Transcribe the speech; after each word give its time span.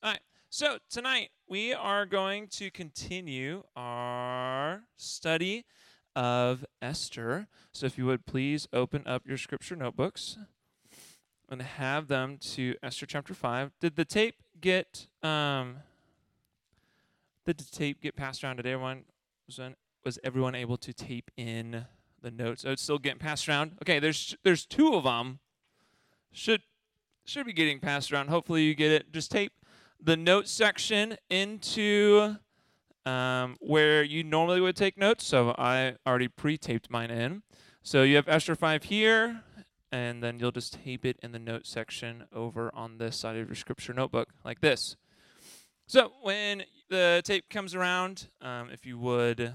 All 0.00 0.10
right. 0.12 0.20
So 0.48 0.78
tonight 0.88 1.30
we 1.48 1.74
are 1.74 2.06
going 2.06 2.46
to 2.48 2.70
continue 2.70 3.64
our 3.74 4.82
study 4.96 5.64
of 6.14 6.64
Esther. 6.80 7.48
So 7.72 7.86
if 7.86 7.98
you 7.98 8.06
would 8.06 8.24
please 8.24 8.68
open 8.72 9.02
up 9.06 9.26
your 9.26 9.36
scripture 9.36 9.74
notebooks 9.74 10.38
and 11.48 11.60
have 11.60 12.06
them 12.06 12.38
to 12.52 12.76
Esther 12.80 13.06
chapter 13.06 13.34
5. 13.34 13.72
Did 13.80 13.96
the 13.96 14.04
tape 14.04 14.36
get 14.60 15.08
um 15.24 15.78
did 17.44 17.58
the 17.58 17.64
tape 17.64 18.00
get 18.00 18.14
passed 18.14 18.44
around? 18.44 18.56
Did 18.56 18.66
everyone 18.66 19.02
was, 19.48 19.58
was 20.04 20.18
everyone 20.22 20.54
able 20.54 20.76
to 20.76 20.92
tape 20.92 21.32
in 21.36 21.86
the 22.22 22.30
notes? 22.30 22.64
Oh, 22.64 22.70
it's 22.70 22.82
still 22.82 22.98
getting 22.98 23.18
passed 23.18 23.48
around. 23.48 23.78
Okay, 23.82 23.98
there's 23.98 24.36
there's 24.44 24.64
two 24.64 24.94
of 24.94 25.02
them. 25.02 25.40
Should 26.30 26.62
should 27.24 27.46
be 27.46 27.52
getting 27.52 27.80
passed 27.80 28.12
around. 28.12 28.28
Hopefully 28.28 28.62
you 28.62 28.76
get 28.76 28.92
it. 28.92 29.12
Just 29.12 29.32
tape 29.32 29.52
the 30.00 30.16
notes 30.16 30.50
section 30.50 31.16
into 31.28 32.36
um, 33.04 33.56
where 33.60 34.02
you 34.02 34.22
normally 34.22 34.60
would 34.60 34.76
take 34.76 34.98
notes. 34.98 35.26
So 35.26 35.54
I 35.58 35.96
already 36.06 36.28
pre-taped 36.28 36.90
mine 36.90 37.10
in. 37.10 37.42
So 37.82 38.02
you 38.02 38.16
have 38.16 38.28
Esther 38.28 38.54
5 38.54 38.84
here, 38.84 39.42
and 39.90 40.22
then 40.22 40.38
you'll 40.38 40.52
just 40.52 40.74
tape 40.84 41.04
it 41.06 41.18
in 41.22 41.32
the 41.32 41.38
notes 41.38 41.70
section 41.70 42.24
over 42.32 42.70
on 42.74 42.98
this 42.98 43.16
side 43.16 43.36
of 43.36 43.48
your 43.48 43.54
scripture 43.54 43.94
notebook, 43.94 44.28
like 44.44 44.60
this. 44.60 44.96
So 45.86 46.12
when 46.22 46.64
the 46.90 47.22
tape 47.24 47.48
comes 47.48 47.74
around, 47.74 48.28
um, 48.42 48.68
if 48.70 48.84
you 48.84 48.98
would 48.98 49.54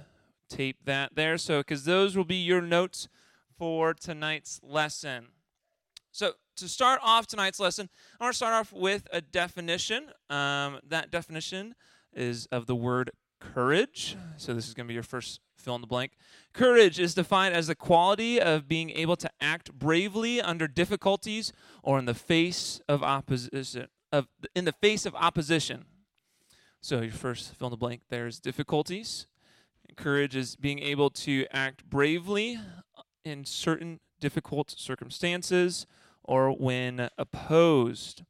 tape 0.49 0.77
that 0.85 1.13
there, 1.13 1.37
so 1.37 1.59
because 1.59 1.85
those 1.85 2.17
will 2.17 2.25
be 2.25 2.37
your 2.37 2.61
notes 2.61 3.07
for 3.55 3.93
tonight's 3.93 4.59
lesson. 4.63 5.27
So 6.11 6.33
to 6.57 6.67
start 6.67 6.99
off 7.03 7.27
tonight's 7.27 7.59
lesson, 7.59 7.89
I 8.19 8.23
want 8.23 8.33
to 8.33 8.37
start 8.37 8.53
off 8.53 8.71
with 8.71 9.07
a 9.11 9.21
definition. 9.21 10.09
Um, 10.29 10.79
that 10.87 11.11
definition 11.11 11.75
is 12.13 12.47
of 12.51 12.65
the 12.65 12.75
word 12.75 13.11
courage. 13.39 14.15
So 14.37 14.53
this 14.53 14.67
is 14.67 14.73
going 14.73 14.85
to 14.85 14.89
be 14.89 14.93
your 14.93 15.03
first 15.03 15.39
fill 15.57 15.75
in 15.75 15.81
the 15.81 15.87
blank. 15.87 16.13
Courage 16.53 16.99
is 16.99 17.13
defined 17.13 17.55
as 17.55 17.67
the 17.67 17.75
quality 17.75 18.39
of 18.39 18.67
being 18.67 18.89
able 18.91 19.15
to 19.17 19.29
act 19.41 19.73
bravely 19.73 20.41
under 20.41 20.67
difficulties 20.67 21.51
or 21.81 21.99
in 21.99 22.05
the 22.05 22.13
face 22.13 22.81
of 22.87 23.03
opposition. 23.03 23.87
Of 24.11 24.27
in 24.55 24.65
the 24.65 24.73
face 24.73 25.05
of 25.05 25.15
opposition. 25.15 25.85
So 26.81 27.01
your 27.01 27.11
first 27.11 27.55
fill 27.55 27.67
in 27.67 27.71
the 27.71 27.77
blank 27.77 28.01
there 28.09 28.27
is 28.27 28.39
difficulties. 28.39 29.25
Courage 29.95 30.35
is 30.35 30.55
being 30.55 30.79
able 30.79 31.09
to 31.09 31.45
act 31.51 31.89
bravely 31.89 32.59
in 33.23 33.45
certain 33.45 33.99
difficult 34.19 34.73
circumstances 34.77 35.85
or 36.23 36.51
when 36.51 37.09
opposed. 37.17 38.23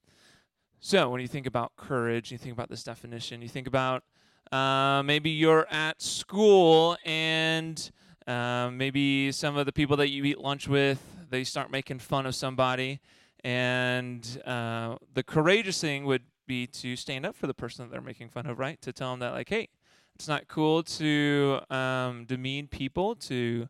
So, 0.79 1.09
when 1.09 1.21
you 1.21 1.27
think 1.27 1.45
about 1.45 1.75
courage, 1.77 2.31
you 2.31 2.37
think 2.37 2.53
about 2.53 2.69
this 2.69 2.83
definition, 2.83 3.41
you 3.41 3.47
think 3.47 3.67
about 3.67 4.03
uh, 4.51 5.01
maybe 5.03 5.29
you're 5.29 5.65
at 5.71 6.01
school 6.01 6.97
and 7.05 7.91
uh, 8.27 8.69
maybe 8.71 9.31
some 9.31 9.57
of 9.57 9.65
the 9.65 9.71
people 9.71 9.97
that 9.97 10.09
you 10.09 10.23
eat 10.25 10.39
lunch 10.39 10.67
with, 10.67 11.01
they 11.29 11.43
start 11.43 11.71
making 11.71 11.99
fun 11.99 12.25
of 12.25 12.35
somebody. 12.35 12.99
And 13.43 14.41
uh, 14.45 14.97
the 15.13 15.23
courageous 15.23 15.81
thing 15.81 16.05
would 16.05 16.23
be 16.47 16.67
to 16.67 16.95
stand 16.95 17.25
up 17.25 17.35
for 17.35 17.47
the 17.47 17.53
person 17.53 17.85
that 17.85 17.91
they're 17.91 18.01
making 18.01 18.29
fun 18.29 18.45
of, 18.45 18.59
right? 18.59 18.81
To 18.81 18.93
tell 18.93 19.11
them 19.11 19.19
that, 19.19 19.33
like, 19.33 19.49
hey, 19.49 19.69
it's 20.15 20.27
not 20.27 20.47
cool 20.47 20.83
to 20.83 21.59
um, 21.69 22.25
demean 22.25 22.67
people, 22.67 23.15
to 23.15 23.67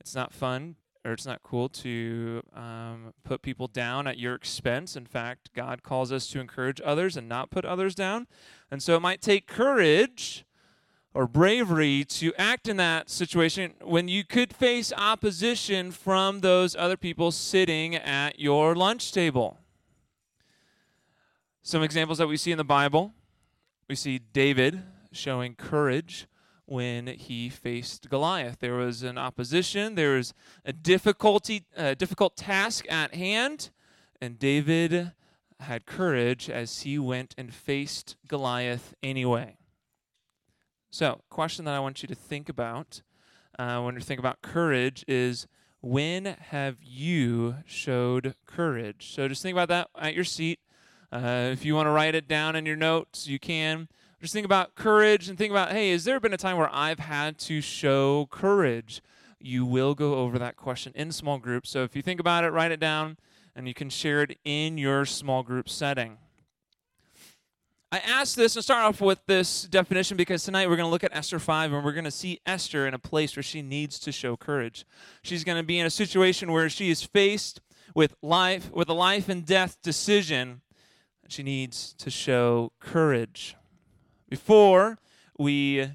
it's 0.00 0.14
not 0.14 0.32
fun 0.32 0.76
or 1.04 1.12
it's 1.12 1.26
not 1.26 1.42
cool 1.42 1.68
to 1.68 2.42
um, 2.54 3.12
put 3.24 3.42
people 3.42 3.66
down 3.66 4.06
at 4.06 4.18
your 4.18 4.34
expense. 4.34 4.96
In 4.96 5.04
fact, 5.04 5.50
God 5.54 5.82
calls 5.82 6.10
us 6.10 6.26
to 6.28 6.40
encourage 6.40 6.80
others 6.84 7.16
and 7.16 7.28
not 7.28 7.50
put 7.50 7.64
others 7.64 7.94
down. 7.94 8.26
And 8.70 8.82
so 8.82 8.96
it 8.96 9.00
might 9.00 9.20
take 9.20 9.46
courage 9.46 10.44
or 11.12 11.26
bravery 11.26 12.04
to 12.04 12.32
act 12.38 12.68
in 12.68 12.76
that 12.78 13.10
situation 13.10 13.74
when 13.82 14.08
you 14.08 14.24
could 14.24 14.52
face 14.52 14.92
opposition 14.96 15.92
from 15.92 16.40
those 16.40 16.74
other 16.74 16.96
people 16.96 17.30
sitting 17.30 17.94
at 17.94 18.40
your 18.40 18.74
lunch 18.74 19.12
table. 19.12 19.58
Some 21.62 21.82
examples 21.82 22.18
that 22.18 22.26
we 22.26 22.36
see 22.36 22.52
in 22.52 22.58
the 22.58 22.64
Bible 22.64 23.12
we 23.88 23.94
see 23.94 24.18
David 24.18 24.82
showing 25.12 25.54
courage 25.54 26.26
when 26.66 27.06
he 27.06 27.48
faced 27.48 28.08
Goliath. 28.08 28.58
There 28.60 28.74
was 28.74 29.02
an 29.02 29.18
opposition, 29.18 29.94
there 29.94 30.16
was 30.16 30.34
a 30.64 30.72
difficulty, 30.72 31.64
a 31.76 31.94
difficult 31.94 32.36
task 32.36 32.86
at 32.90 33.14
hand, 33.14 33.70
and 34.20 34.38
David 34.38 35.12
had 35.60 35.86
courage 35.86 36.48
as 36.48 36.82
he 36.82 36.98
went 36.98 37.34
and 37.36 37.52
faced 37.52 38.16
Goliath 38.26 38.94
anyway. 39.02 39.56
So, 40.90 41.22
question 41.28 41.64
that 41.64 41.74
I 41.74 41.80
want 41.80 42.02
you 42.02 42.08
to 42.08 42.14
think 42.14 42.48
about 42.48 43.02
uh, 43.58 43.80
when 43.82 43.94
you 43.94 44.00
think 44.00 44.20
about 44.20 44.42
courage 44.42 45.04
is 45.08 45.46
when 45.80 46.24
have 46.24 46.76
you 46.82 47.56
showed 47.66 48.34
courage? 48.46 49.12
So, 49.12 49.26
just 49.26 49.42
think 49.42 49.54
about 49.54 49.68
that 49.68 49.88
at 49.98 50.14
your 50.14 50.24
seat. 50.24 50.60
Uh, 51.12 51.50
if 51.52 51.64
you 51.64 51.74
want 51.74 51.86
to 51.86 51.90
write 51.90 52.14
it 52.14 52.28
down 52.28 52.56
in 52.56 52.64
your 52.64 52.76
notes, 52.76 53.26
you 53.26 53.38
can. 53.38 53.88
Just 54.24 54.32
think 54.32 54.46
about 54.46 54.74
courage 54.74 55.28
and 55.28 55.36
think 55.36 55.50
about, 55.50 55.70
hey, 55.70 55.90
has 55.90 56.04
there 56.04 56.18
been 56.18 56.32
a 56.32 56.38
time 56.38 56.56
where 56.56 56.74
I've 56.74 56.98
had 56.98 57.36
to 57.40 57.60
show 57.60 58.26
courage? 58.30 59.02
You 59.38 59.66
will 59.66 59.94
go 59.94 60.14
over 60.14 60.38
that 60.38 60.56
question 60.56 60.94
in 60.96 61.12
small 61.12 61.36
groups. 61.36 61.68
So 61.68 61.82
if 61.82 61.94
you 61.94 62.00
think 62.00 62.20
about 62.20 62.42
it, 62.42 62.48
write 62.48 62.72
it 62.72 62.80
down, 62.80 63.18
and 63.54 63.68
you 63.68 63.74
can 63.74 63.90
share 63.90 64.22
it 64.22 64.38
in 64.42 64.78
your 64.78 65.04
small 65.04 65.42
group 65.42 65.68
setting. 65.68 66.16
I 67.92 67.98
asked 67.98 68.34
this 68.34 68.56
and 68.56 68.64
start 68.64 68.84
off 68.84 69.02
with 69.02 69.20
this 69.26 69.64
definition 69.64 70.16
because 70.16 70.42
tonight 70.42 70.70
we're 70.70 70.76
going 70.76 70.86
to 70.86 70.90
look 70.90 71.04
at 71.04 71.14
Esther 71.14 71.38
5 71.38 71.74
and 71.74 71.84
we're 71.84 71.92
going 71.92 72.04
to 72.04 72.10
see 72.10 72.40
Esther 72.46 72.86
in 72.86 72.94
a 72.94 72.98
place 72.98 73.36
where 73.36 73.42
she 73.42 73.60
needs 73.60 73.98
to 73.98 74.10
show 74.10 74.38
courage. 74.38 74.86
She's 75.20 75.44
going 75.44 75.58
to 75.58 75.62
be 75.62 75.78
in 75.78 75.84
a 75.84 75.90
situation 75.90 76.50
where 76.50 76.70
she 76.70 76.88
is 76.88 77.02
faced 77.02 77.60
with 77.94 78.14
life 78.22 78.72
with 78.72 78.88
a 78.88 78.94
life 78.94 79.28
and 79.28 79.44
death 79.44 79.76
decision. 79.82 80.62
She 81.28 81.42
needs 81.42 81.92
to 81.98 82.08
show 82.08 82.72
courage. 82.80 83.54
Before 84.28 84.98
we 85.38 85.90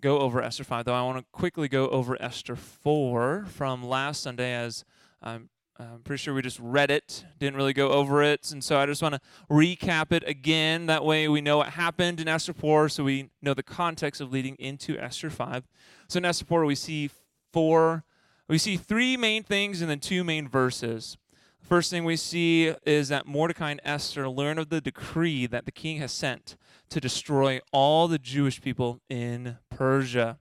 go 0.00 0.18
over 0.18 0.42
Esther 0.42 0.64
5, 0.64 0.84
though, 0.84 0.94
I 0.94 1.02
want 1.02 1.18
to 1.18 1.24
quickly 1.32 1.68
go 1.68 1.88
over 1.88 2.20
Esther 2.20 2.54
4 2.54 3.46
from 3.48 3.82
last 3.82 4.22
Sunday 4.22 4.54
as 4.54 4.84
I'm, 5.22 5.48
I'm 5.78 6.00
pretty 6.04 6.22
sure 6.22 6.34
we 6.34 6.42
just 6.42 6.60
read 6.60 6.90
it, 6.90 7.24
didn't 7.38 7.56
really 7.56 7.72
go 7.72 7.90
over 7.90 8.22
it. 8.22 8.52
And 8.52 8.62
so 8.62 8.78
I 8.78 8.84
just 8.84 9.02
want 9.02 9.14
to 9.14 9.20
recap 9.50 10.12
it 10.12 10.22
again. 10.28 10.86
That 10.86 11.04
way 11.04 11.28
we 11.28 11.40
know 11.40 11.58
what 11.58 11.70
happened 11.70 12.20
in 12.20 12.28
Esther 12.28 12.52
4, 12.52 12.90
so 12.90 13.04
we 13.04 13.30
know 13.40 13.54
the 13.54 13.62
context 13.62 14.20
of 14.20 14.30
leading 14.30 14.54
into 14.56 14.98
Esther 14.98 15.30
5. 15.30 15.66
So 16.08 16.18
in 16.18 16.24
Esther 16.26 16.44
4, 16.44 16.64
we 16.66 16.74
see 16.74 17.10
four, 17.52 18.04
we 18.48 18.58
see 18.58 18.76
three 18.76 19.16
main 19.16 19.42
things 19.42 19.80
and 19.80 19.90
then 19.90 19.98
two 19.98 20.22
main 20.24 20.46
verses. 20.46 21.16
First 21.60 21.90
thing 21.90 22.04
we 22.04 22.16
see 22.16 22.74
is 22.84 23.08
that 23.08 23.26
Mordecai 23.26 23.72
and 23.72 23.80
Esther 23.84 24.28
learn 24.28 24.58
of 24.58 24.68
the 24.68 24.80
decree 24.80 25.46
that 25.46 25.64
the 25.64 25.72
king 25.72 25.98
has 25.98 26.12
sent 26.12 26.56
to 26.90 27.00
destroy 27.00 27.60
all 27.72 28.06
the 28.06 28.18
Jewish 28.18 28.60
people 28.60 29.00
in 29.08 29.58
Persia. 29.68 30.38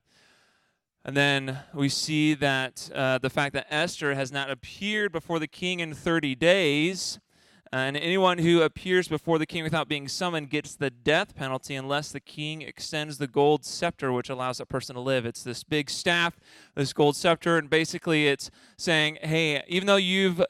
And 1.03 1.15
then 1.15 1.59
we 1.73 1.89
see 1.89 2.33
that 2.35 2.89
uh, 2.93 3.17
the 3.19 3.29
fact 3.29 3.53
that 3.53 3.67
Esther 3.69 4.15
has 4.15 4.31
not 4.31 4.49
appeared 4.49 5.11
before 5.11 5.39
the 5.39 5.47
king 5.47 5.79
in 5.79 5.93
30 5.93 6.35
days, 6.35 7.19
and 7.71 7.97
anyone 7.97 8.37
who 8.37 8.61
appears 8.61 9.07
before 9.07 9.37
the 9.37 9.45
king 9.45 9.63
without 9.63 9.89
being 9.89 10.07
summoned 10.07 10.49
gets 10.49 10.75
the 10.75 10.89
death 10.89 11.35
penalty 11.35 11.75
unless 11.75 12.11
the 12.11 12.19
king 12.19 12.61
extends 12.61 13.17
the 13.17 13.27
gold 13.27 13.65
scepter, 13.65 14.11
which 14.13 14.29
allows 14.29 14.59
that 14.59 14.67
person 14.67 14.95
to 14.95 15.01
live. 15.01 15.25
It's 15.25 15.43
this 15.43 15.63
big 15.63 15.89
staff, 15.89 16.39
this 16.75 16.93
gold 16.93 17.15
scepter, 17.15 17.57
and 17.57 17.69
basically 17.69 18.27
it's 18.27 18.49
saying, 18.77 19.17
hey, 19.21 19.63
even 19.67 19.87
though 19.87 19.95
you've 19.95 20.41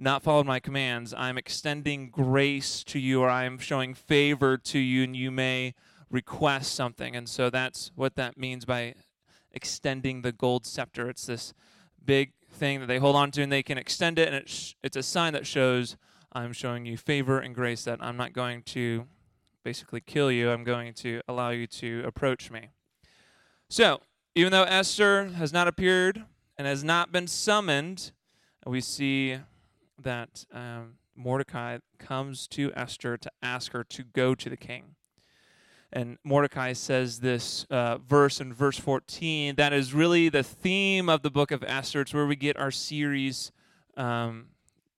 not 0.00 0.22
followed 0.22 0.46
my 0.46 0.60
commands, 0.60 1.12
I'm 1.16 1.36
extending 1.36 2.08
grace 2.08 2.82
to 2.84 2.98
you 2.98 3.20
or 3.20 3.28
I'm 3.28 3.58
showing 3.58 3.92
favor 3.92 4.56
to 4.56 4.78
you 4.78 5.04
and 5.04 5.14
you 5.14 5.30
may 5.30 5.74
request 6.10 6.74
something. 6.74 7.14
And 7.14 7.28
so 7.28 7.50
that's 7.50 7.92
what 7.94 8.16
that 8.16 8.38
means 8.38 8.64
by 8.64 8.94
extending 9.52 10.22
the 10.22 10.32
gold 10.32 10.64
scepter. 10.64 11.10
It's 11.10 11.26
this 11.26 11.52
big 12.04 12.32
thing 12.50 12.80
that 12.80 12.86
they 12.86 12.98
hold 12.98 13.14
on 13.14 13.30
to 13.32 13.42
and 13.42 13.52
they 13.52 13.62
can 13.62 13.76
extend 13.76 14.18
it 14.18 14.28
and 14.28 14.36
it's, 14.36 14.74
it's 14.82 14.96
a 14.96 15.02
sign 15.02 15.34
that 15.34 15.46
shows 15.46 15.96
I'm 16.32 16.52
showing 16.52 16.86
you 16.86 16.96
favor 16.96 17.38
and 17.38 17.54
grace 17.54 17.84
that 17.84 17.98
I'm 18.00 18.16
not 18.16 18.32
going 18.32 18.62
to 18.62 19.06
basically 19.64 20.00
kill 20.00 20.32
you. 20.32 20.50
I'm 20.50 20.64
going 20.64 20.94
to 20.94 21.20
allow 21.28 21.50
you 21.50 21.66
to 21.66 22.02
approach 22.06 22.50
me. 22.50 22.68
So, 23.68 24.00
even 24.34 24.52
though 24.52 24.62
Esther 24.62 25.26
has 25.26 25.52
not 25.52 25.68
appeared 25.68 26.24
and 26.56 26.66
has 26.66 26.84
not 26.84 27.12
been 27.12 27.26
summoned, 27.26 28.12
we 28.64 28.80
see 28.80 29.38
that 30.02 30.44
um, 30.52 30.94
Mordecai 31.16 31.78
comes 31.98 32.46
to 32.48 32.72
Esther 32.74 33.16
to 33.16 33.30
ask 33.42 33.72
her 33.72 33.84
to 33.84 34.02
go 34.02 34.34
to 34.34 34.48
the 34.48 34.56
king. 34.56 34.96
And 35.92 36.18
Mordecai 36.22 36.72
says 36.72 37.20
this 37.20 37.66
uh, 37.68 37.98
verse 37.98 38.40
in 38.40 38.52
verse 38.54 38.78
14 38.78 39.56
that 39.56 39.72
is 39.72 39.92
really 39.92 40.28
the 40.28 40.44
theme 40.44 41.08
of 41.08 41.22
the 41.22 41.30
book 41.30 41.50
of 41.50 41.64
Esther. 41.64 42.02
It's 42.02 42.14
where 42.14 42.26
we 42.26 42.36
get 42.36 42.56
our 42.56 42.70
series 42.70 43.50
um, 43.96 44.46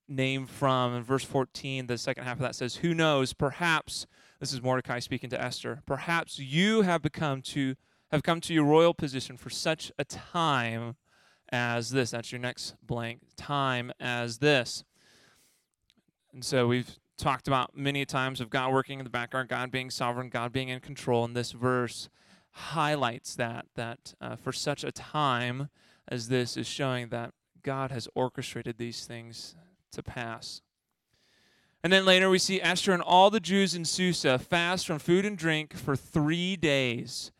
name 0.07 0.45
from. 0.45 0.95
In 0.95 1.03
verse 1.03 1.23
14, 1.23 1.87
the 1.87 1.97
second 1.97 2.25
half 2.25 2.37
of 2.37 2.41
that 2.41 2.55
says, 2.55 2.77
Who 2.77 2.93
knows, 2.93 3.33
perhaps 3.33 4.05
This 4.39 4.53
is 4.53 4.61
Mordecai 4.61 4.99
speaking 4.99 5.31
to 5.31 5.41
Esther. 5.41 5.81
Perhaps 5.85 6.37
you 6.37 6.83
have 6.83 7.01
become 7.01 7.41
to 7.43 7.75
have 8.11 8.21
come 8.21 8.39
to 8.41 8.53
your 8.53 8.65
royal 8.65 8.93
position 8.93 9.37
for 9.37 9.49
such 9.49 9.91
a 9.97 10.05
time 10.05 10.95
as 11.51 11.89
this. 11.89 12.11
That's 12.11 12.31
your 12.31 12.39
next 12.39 12.75
blank. 12.85 13.21
Time 13.35 13.91
as 13.99 14.37
this. 14.37 14.83
And 16.33 16.43
so 16.43 16.67
we've 16.67 16.97
talked 17.17 17.47
about 17.47 17.77
many 17.77 18.05
times 18.05 18.41
of 18.41 18.49
God 18.49 18.71
working 18.73 18.99
in 18.99 19.03
the 19.03 19.09
background, 19.09 19.49
God 19.49 19.71
being 19.71 19.91
sovereign, 19.91 20.29
God 20.29 20.51
being 20.51 20.69
in 20.69 20.79
control. 20.79 21.23
And 21.23 21.35
this 21.35 21.51
verse 21.51 22.09
highlights 22.51 23.35
that, 23.35 23.65
that 23.75 24.13
uh, 24.19 24.35
for 24.35 24.51
such 24.51 24.83
a 24.83 24.91
time 24.91 25.69
as 26.07 26.29
this 26.29 26.57
is 26.57 26.67
showing 26.67 27.09
that 27.09 27.33
God 27.61 27.91
has 27.91 28.07
orchestrated 28.15 28.77
these 28.77 29.05
things 29.05 29.55
to 29.91 30.01
pass. 30.01 30.61
And 31.83 31.93
then 31.93 32.05
later 32.05 32.29
we 32.29 32.39
see 32.39 32.61
Esther 32.61 32.93
and 32.93 33.01
all 33.01 33.29
the 33.29 33.39
Jews 33.39 33.75
in 33.75 33.85
Susa 33.85 34.39
fast 34.39 34.87
from 34.87 34.99
food 34.99 35.25
and 35.25 35.37
drink 35.37 35.73
for 35.73 35.95
three 35.95 36.55
days 36.55 37.31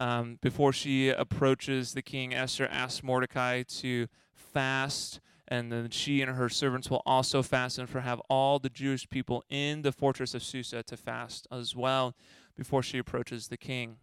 um, 0.00 0.38
before 0.40 0.72
she 0.72 1.08
approaches 1.08 1.94
the 1.94 2.02
king. 2.02 2.34
Esther 2.34 2.68
asks 2.70 3.02
Mordecai 3.02 3.62
to 3.62 4.08
fast 4.34 5.20
and 5.52 5.70
then 5.70 5.90
she 5.90 6.22
and 6.22 6.34
her 6.34 6.48
servants 6.48 6.88
will 6.88 7.02
also 7.04 7.42
fast 7.42 7.78
and 7.78 7.86
for 7.86 8.00
have 8.00 8.18
all 8.30 8.58
the 8.58 8.70
Jewish 8.70 9.06
people 9.10 9.44
in 9.50 9.82
the 9.82 9.92
fortress 9.92 10.32
of 10.32 10.42
Susa 10.42 10.82
to 10.84 10.96
fast 10.96 11.46
as 11.52 11.76
well 11.76 12.16
before 12.56 12.82
she 12.82 12.96
approaches 12.96 13.48
the 13.48 13.58
king. 13.58 13.98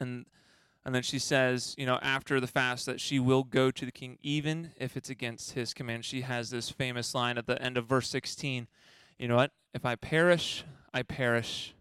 And 0.00 0.26
and 0.84 0.92
then 0.92 1.02
she 1.02 1.20
says, 1.20 1.76
you 1.78 1.86
know, 1.86 2.00
after 2.02 2.40
the 2.40 2.48
fast 2.48 2.86
that 2.86 3.00
she 3.00 3.20
will 3.20 3.44
go 3.44 3.70
to 3.70 3.84
the 3.84 3.92
king 3.92 4.18
even 4.20 4.72
if 4.76 4.96
it's 4.96 5.10
against 5.10 5.52
his 5.52 5.72
command. 5.72 6.04
She 6.04 6.22
has 6.22 6.50
this 6.50 6.70
famous 6.70 7.14
line 7.14 7.38
at 7.38 7.46
the 7.46 7.62
end 7.62 7.76
of 7.76 7.86
verse 7.86 8.08
16. 8.08 8.66
You 9.20 9.28
know 9.28 9.36
what? 9.36 9.52
If 9.74 9.86
I 9.86 9.94
perish, 9.94 10.64
I 10.92 11.04
perish. 11.04 11.72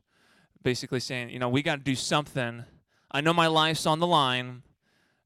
Basically 0.62 1.00
saying, 1.00 1.32
you 1.32 1.40
know, 1.40 1.50
we 1.50 1.64
got 1.64 1.78
to 1.78 1.84
do 1.84 1.96
something. 1.96 2.64
I 3.12 3.22
know 3.22 3.34
my 3.34 3.48
life's 3.48 3.88
on 3.88 4.00
the 4.00 4.08
line, 4.08 4.62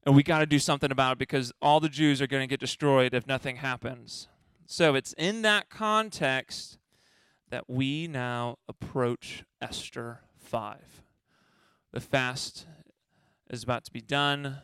and 0.04 0.14
we 0.14 0.22
got 0.22 0.38
to 0.38 0.46
do 0.46 0.58
something 0.58 0.90
about 0.90 1.12
it 1.12 1.18
because 1.18 1.52
all 1.60 1.80
the 1.80 1.88
Jews 1.88 2.22
are 2.22 2.26
going 2.26 2.42
to 2.42 2.46
get 2.46 2.60
destroyed 2.60 3.14
if 3.14 3.26
nothing 3.26 3.56
happens. 3.56 4.28
So 4.66 4.94
it's 4.94 5.12
in 5.14 5.42
that 5.42 5.68
context 5.68 6.78
that 7.50 7.68
we 7.68 8.06
now 8.06 8.58
approach 8.68 9.44
Esther 9.60 10.20
5. 10.38 11.02
The 11.92 12.00
fast 12.00 12.66
is 13.50 13.64
about 13.64 13.84
to 13.84 13.92
be 13.92 14.00
done, 14.00 14.58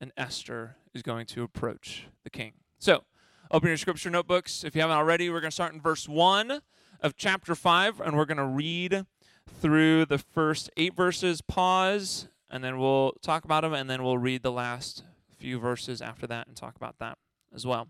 and 0.00 0.12
Esther 0.16 0.76
is 0.92 1.02
going 1.02 1.26
to 1.26 1.44
approach 1.44 2.08
the 2.24 2.30
king. 2.30 2.54
So, 2.78 3.04
open 3.52 3.68
your 3.68 3.76
scripture 3.76 4.10
notebooks. 4.10 4.64
If 4.64 4.74
you 4.74 4.80
haven't 4.80 4.96
already, 4.96 5.30
we're 5.30 5.40
going 5.40 5.52
to 5.52 5.54
start 5.54 5.72
in 5.72 5.80
verse 5.80 6.08
1 6.08 6.60
of 7.00 7.16
chapter 7.16 7.54
5, 7.54 8.00
and 8.00 8.16
we're 8.16 8.24
going 8.24 8.38
to 8.38 8.44
read 8.44 9.06
through 9.46 10.06
the 10.06 10.18
first 10.18 10.70
eight 10.76 10.94
verses, 10.94 11.40
pause, 11.40 12.28
and 12.52 12.62
then 12.62 12.78
we'll 12.78 13.14
talk 13.22 13.44
about 13.44 13.62
them, 13.62 13.72
and 13.72 13.90
then 13.90 14.04
we'll 14.04 14.18
read 14.18 14.42
the 14.42 14.52
last 14.52 15.02
few 15.38 15.58
verses 15.58 16.00
after 16.00 16.26
that 16.28 16.46
and 16.46 16.54
talk 16.54 16.76
about 16.76 16.98
that 16.98 17.18
as 17.52 17.66
well. 17.66 17.88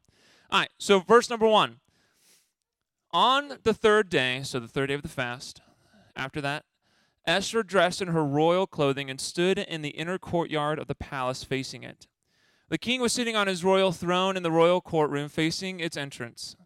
All 0.51 0.61
right, 0.61 0.71
so 0.79 1.01
verse 1.01 1.29
number 1.29 1.47
one. 1.47 1.81
On 3.11 3.59
the 3.63 3.75
third 3.75 4.09
day, 4.09 4.41
so 4.43 4.59
the 4.59 4.69
third 4.69 4.87
day 4.87 4.95
of 4.95 5.03
the 5.03 5.09
fast, 5.09 5.61
after 6.17 6.41
that, 6.41 6.65
Esther 7.27 7.63
dressed 7.63 8.01
in 8.01 8.09
her 8.09 8.25
royal 8.25 8.67
clothing 8.67 9.11
and 9.11 9.21
stood 9.21 9.59
in 9.59 9.83
the 9.83 9.91
inner 9.91 10.19
courtyard 10.19 10.79
of 10.79 10.87
the 10.87 10.95
palace 10.95 11.45
facing 11.45 11.83
it. 11.83 12.07
The 12.69 12.79
king 12.79 13.01
was 13.01 13.13
sitting 13.13 13.37
on 13.37 13.49
his 13.49 13.63
royal 13.63 13.93
throne 13.93 14.37
in 14.37 14.43
the 14.43 14.51
royal 14.51 14.81
courtroom 14.81 15.29
facing 15.29 15.79
its 15.79 15.97
entrance. 15.97 16.57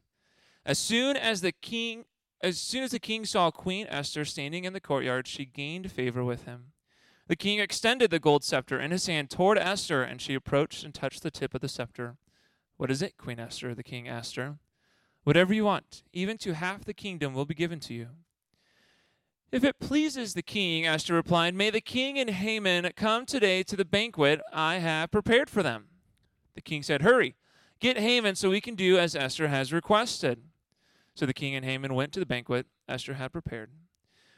As 0.64 0.78
soon 0.78 1.16
as 1.16 1.40
the 1.40 1.52
king 1.52 2.04
as 2.42 2.58
soon 2.58 2.82
as 2.82 2.90
the 2.90 2.98
king 2.98 3.24
saw 3.24 3.50
Queen 3.50 3.86
Esther 3.88 4.24
standing 4.24 4.64
in 4.64 4.74
the 4.74 4.80
courtyard, 4.80 5.26
she 5.26 5.46
gained 5.46 5.90
favor 5.90 6.22
with 6.22 6.44
him. 6.44 6.72
The 7.28 7.36
king 7.36 7.58
extended 7.58 8.10
the 8.10 8.20
gold 8.20 8.44
scepter 8.44 8.78
in 8.78 8.92
his 8.92 9.06
hand 9.06 9.30
toward 9.30 9.58
Esther, 9.58 10.02
and 10.02 10.20
she 10.20 10.34
approached 10.34 10.84
and 10.84 10.94
touched 10.94 11.22
the 11.22 11.30
tip 11.30 11.54
of 11.54 11.60
the 11.60 11.68
scepter. 11.68 12.16
What 12.76 12.90
is 12.90 13.02
it, 13.02 13.16
Queen 13.16 13.40
Esther? 13.40 13.74
the 13.74 13.82
king 13.82 14.06
asked 14.06 14.36
her. 14.36 14.58
Whatever 15.24 15.52
you 15.52 15.64
want, 15.64 16.04
even 16.12 16.38
to 16.38 16.54
half 16.54 16.84
the 16.84 16.94
kingdom 16.94 17.34
will 17.34 17.46
be 17.46 17.54
given 17.54 17.80
to 17.80 17.94
you. 17.94 18.08
If 19.50 19.64
it 19.64 19.80
pleases 19.80 20.34
the 20.34 20.42
king, 20.42 20.86
Esther 20.86 21.14
replied, 21.14 21.54
may 21.54 21.70
the 21.70 21.80
king 21.80 22.18
and 22.18 22.30
Haman 22.30 22.90
come 22.94 23.26
today 23.26 23.62
to 23.64 23.76
the 23.76 23.84
banquet 23.84 24.40
I 24.52 24.76
have 24.76 25.10
prepared 25.10 25.50
for 25.50 25.62
them. 25.62 25.86
The 26.54 26.60
king 26.60 26.82
said, 26.82 27.02
Hurry, 27.02 27.34
get 27.80 27.98
Haman 27.98 28.36
so 28.36 28.50
we 28.50 28.60
can 28.60 28.74
do 28.76 28.98
as 28.98 29.16
Esther 29.16 29.48
has 29.48 29.72
requested. 29.72 30.42
So 31.14 31.26
the 31.26 31.34
king 31.34 31.54
and 31.54 31.64
Haman 31.64 31.94
went 31.94 32.12
to 32.12 32.20
the 32.20 32.26
banquet 32.26 32.66
Esther 32.88 33.14
had 33.14 33.32
prepared. 33.32 33.70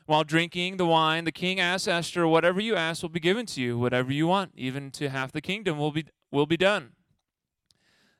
While 0.09 0.25
drinking 0.25 0.79
the 0.79 0.87
wine, 0.87 1.25
the 1.25 1.33
king 1.33 1.61
asked 1.61 1.87
Esther, 1.87 2.27
Whatever 2.27 2.63
you 2.63 2.75
ask 2.75 3.03
will 3.03 3.11
be 3.11 3.21
given 3.21 3.45
to 3.45 3.61
you, 3.61 3.79
whatever 3.79 4.11
you 4.11 4.27
want, 4.27 4.53
even 4.55 4.91
to 4.93 5.11
half 5.11 5.33
the 5.33 5.43
kingdom 5.43 5.77
will 5.77 5.91
be, 5.93 6.07
will 6.31 6.47
be 6.47 6.57
done. 6.57 6.93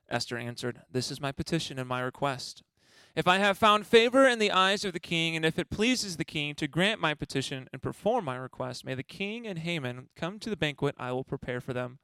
Esther 0.07 0.37
answered, 0.37 0.81
This 0.91 1.09
is 1.09 1.19
my 1.19 1.31
petition 1.31 1.79
and 1.79 1.89
my 1.89 2.01
request. 2.01 2.61
If 3.15 3.27
I 3.27 3.39
have 3.39 3.57
found 3.57 3.87
favor 3.87 4.27
in 4.27 4.37
the 4.37 4.51
eyes 4.51 4.85
of 4.85 4.93
the 4.93 4.99
king, 4.99 5.35
and 5.35 5.43
if 5.43 5.57
it 5.57 5.71
pleases 5.71 6.17
the 6.17 6.23
king 6.23 6.53
to 6.57 6.67
grant 6.67 7.01
my 7.01 7.15
petition 7.15 7.67
and 7.73 7.81
perform 7.81 8.25
my 8.25 8.35
request, 8.35 8.85
may 8.85 8.93
the 8.93 9.01
king 9.01 9.47
and 9.47 9.57
Haman 9.57 10.09
come 10.15 10.37
to 10.37 10.51
the 10.51 10.55
banquet 10.55 10.93
I 10.99 11.11
will 11.11 11.23
prepare 11.23 11.59
for 11.59 11.73
them. 11.73 11.97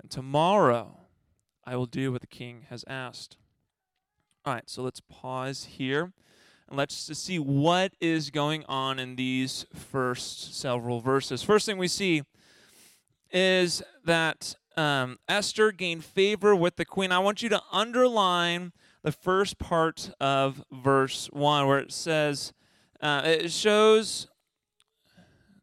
And 0.00 0.10
tomorrow 0.10 1.00
I 1.66 1.76
will 1.76 1.84
do 1.84 2.12
what 2.12 2.22
the 2.22 2.26
king 2.26 2.64
has 2.70 2.82
asked. 2.88 3.36
All 4.46 4.54
right, 4.54 4.70
so 4.70 4.80
let's 4.80 5.02
pause 5.06 5.64
here 5.64 6.14
and 6.68 6.76
let's 6.76 7.06
just 7.06 7.24
see 7.24 7.38
what 7.38 7.92
is 8.00 8.30
going 8.30 8.64
on 8.68 8.98
in 8.98 9.16
these 9.16 9.64
first 9.74 10.54
several 10.58 11.00
verses. 11.00 11.42
First 11.42 11.64
thing 11.66 11.78
we 11.78 11.88
see 11.88 12.22
is 13.30 13.82
that 14.04 14.54
um, 14.76 15.18
Esther 15.28 15.72
gained 15.72 16.04
favor 16.04 16.54
with 16.54 16.76
the 16.76 16.84
queen. 16.84 17.10
I 17.10 17.18
want 17.18 17.42
you 17.42 17.48
to 17.48 17.62
underline 17.72 18.72
the 19.02 19.12
first 19.12 19.58
part 19.58 20.10
of 20.20 20.62
verse 20.70 21.28
1 21.32 21.66
where 21.66 21.78
it 21.78 21.92
says, 21.92 22.52
uh, 23.00 23.22
it 23.24 23.50
shows 23.50 24.28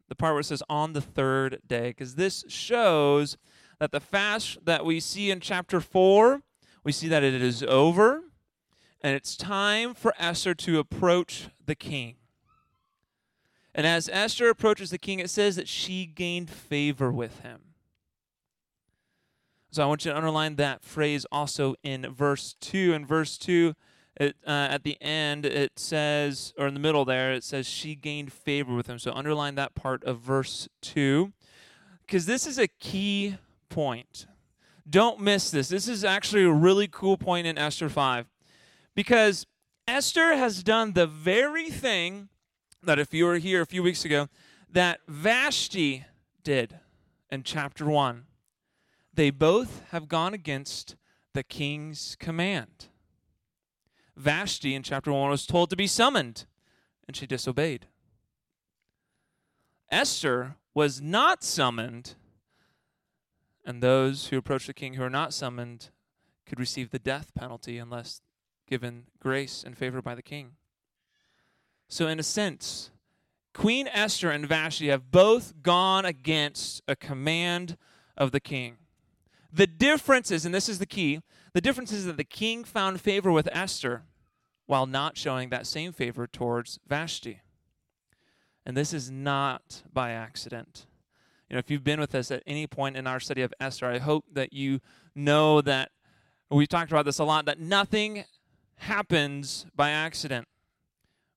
the 0.08 0.14
part 0.16 0.34
where 0.34 0.40
it 0.40 0.44
says 0.44 0.62
on 0.68 0.92
the 0.92 1.00
third 1.00 1.60
day, 1.66 1.88
because 1.88 2.14
this 2.14 2.44
shows 2.48 3.36
that 3.78 3.92
the 3.92 4.00
fast 4.00 4.58
that 4.64 4.84
we 4.84 5.00
see 5.00 5.30
in 5.30 5.40
chapter 5.40 5.80
4, 5.80 6.42
we 6.84 6.92
see 6.92 7.08
that 7.08 7.22
it 7.22 7.40
is 7.42 7.62
over 7.62 8.22
and 9.06 9.14
it's 9.14 9.36
time 9.36 9.94
for 9.94 10.12
Esther 10.18 10.52
to 10.52 10.80
approach 10.80 11.46
the 11.64 11.76
king. 11.76 12.16
And 13.72 13.86
as 13.86 14.10
Esther 14.12 14.48
approaches 14.48 14.90
the 14.90 14.98
king, 14.98 15.20
it 15.20 15.30
says 15.30 15.54
that 15.54 15.68
she 15.68 16.06
gained 16.06 16.50
favor 16.50 17.12
with 17.12 17.38
him. 17.38 17.60
So 19.70 19.84
I 19.84 19.86
want 19.86 20.04
you 20.04 20.10
to 20.10 20.16
underline 20.16 20.56
that 20.56 20.82
phrase 20.82 21.24
also 21.30 21.76
in 21.84 22.12
verse 22.12 22.56
2. 22.60 22.94
In 22.94 23.06
verse 23.06 23.38
2, 23.38 23.74
it, 24.16 24.34
uh, 24.44 24.50
at 24.50 24.82
the 24.82 25.00
end, 25.00 25.46
it 25.46 25.78
says, 25.78 26.52
or 26.58 26.66
in 26.66 26.74
the 26.74 26.80
middle 26.80 27.04
there, 27.04 27.32
it 27.32 27.44
says 27.44 27.68
she 27.68 27.94
gained 27.94 28.32
favor 28.32 28.74
with 28.74 28.88
him. 28.88 28.98
So 28.98 29.12
underline 29.12 29.54
that 29.54 29.76
part 29.76 30.02
of 30.02 30.18
verse 30.18 30.68
2, 30.82 31.32
because 32.04 32.26
this 32.26 32.44
is 32.44 32.58
a 32.58 32.66
key 32.66 33.36
point. 33.68 34.26
Don't 34.90 35.20
miss 35.20 35.52
this. 35.52 35.68
This 35.68 35.86
is 35.86 36.04
actually 36.04 36.42
a 36.42 36.50
really 36.50 36.88
cool 36.88 37.16
point 37.16 37.46
in 37.46 37.56
Esther 37.56 37.88
5. 37.88 38.26
Because 38.96 39.46
Esther 39.86 40.34
has 40.34 40.64
done 40.64 40.94
the 40.94 41.06
very 41.06 41.70
thing 41.70 42.30
that, 42.82 42.98
if 42.98 43.14
you 43.14 43.26
were 43.26 43.36
here 43.36 43.60
a 43.60 43.66
few 43.66 43.82
weeks 43.82 44.04
ago, 44.04 44.28
that 44.68 45.00
Vashti 45.06 46.04
did 46.42 46.80
in 47.30 47.44
chapter 47.44 47.84
1. 47.84 48.24
They 49.12 49.30
both 49.30 49.82
have 49.90 50.08
gone 50.08 50.34
against 50.34 50.96
the 51.34 51.42
king's 51.42 52.16
command. 52.18 52.86
Vashti 54.16 54.74
in 54.74 54.82
chapter 54.82 55.12
1 55.12 55.30
was 55.30 55.46
told 55.46 55.68
to 55.70 55.76
be 55.76 55.86
summoned, 55.86 56.46
and 57.06 57.14
she 57.14 57.26
disobeyed. 57.26 57.86
Esther 59.90 60.56
was 60.74 61.02
not 61.02 61.44
summoned, 61.44 62.14
and 63.64 63.82
those 63.82 64.28
who 64.28 64.38
approach 64.38 64.66
the 64.66 64.74
king 64.74 64.94
who 64.94 65.02
are 65.02 65.10
not 65.10 65.34
summoned 65.34 65.90
could 66.46 66.58
receive 66.58 66.90
the 66.90 66.98
death 66.98 67.34
penalty 67.34 67.76
unless 67.76 68.22
given 68.66 69.04
grace 69.20 69.62
and 69.64 69.76
favor 69.76 70.02
by 70.02 70.14
the 70.14 70.22
king. 70.22 70.52
So, 71.88 72.08
in 72.08 72.18
a 72.18 72.24
sense, 72.24 72.90
Queen 73.54 73.88
Esther 73.88 74.30
and 74.30 74.46
Vashti 74.46 74.88
have 74.88 75.10
both 75.10 75.62
gone 75.62 76.04
against 76.04 76.82
a 76.86 76.96
command 76.96 77.76
of 78.16 78.32
the 78.32 78.40
king. 78.40 78.76
The 79.52 79.66
difference 79.66 80.30
is, 80.30 80.44
and 80.44 80.54
this 80.54 80.68
is 80.68 80.78
the 80.78 80.86
key, 80.86 81.22
the 81.54 81.60
difference 81.60 81.92
is 81.92 82.04
that 82.04 82.18
the 82.18 82.24
king 82.24 82.64
found 82.64 83.00
favor 83.00 83.32
with 83.32 83.48
Esther 83.50 84.02
while 84.66 84.84
not 84.84 85.16
showing 85.16 85.48
that 85.48 85.66
same 85.66 85.92
favor 85.92 86.26
towards 86.26 86.78
Vashti. 86.86 87.40
And 88.66 88.76
this 88.76 88.92
is 88.92 89.10
not 89.10 89.82
by 89.92 90.10
accident. 90.10 90.86
You 91.48 91.54
know, 91.54 91.60
if 91.60 91.70
you've 91.70 91.84
been 91.84 92.00
with 92.00 92.14
us 92.14 92.30
at 92.30 92.42
any 92.46 92.66
point 92.66 92.96
in 92.96 93.06
our 93.06 93.20
study 93.20 93.42
of 93.42 93.54
Esther, 93.60 93.86
I 93.86 93.98
hope 93.98 94.24
that 94.32 94.52
you 94.52 94.80
know 95.14 95.60
that 95.60 95.92
we've 96.50 96.68
talked 96.68 96.90
about 96.90 97.04
this 97.04 97.20
a 97.20 97.24
lot 97.24 97.46
that 97.46 97.60
nothing 97.60 98.24
happens 98.78 99.66
by 99.74 99.90
accident. 99.90 100.48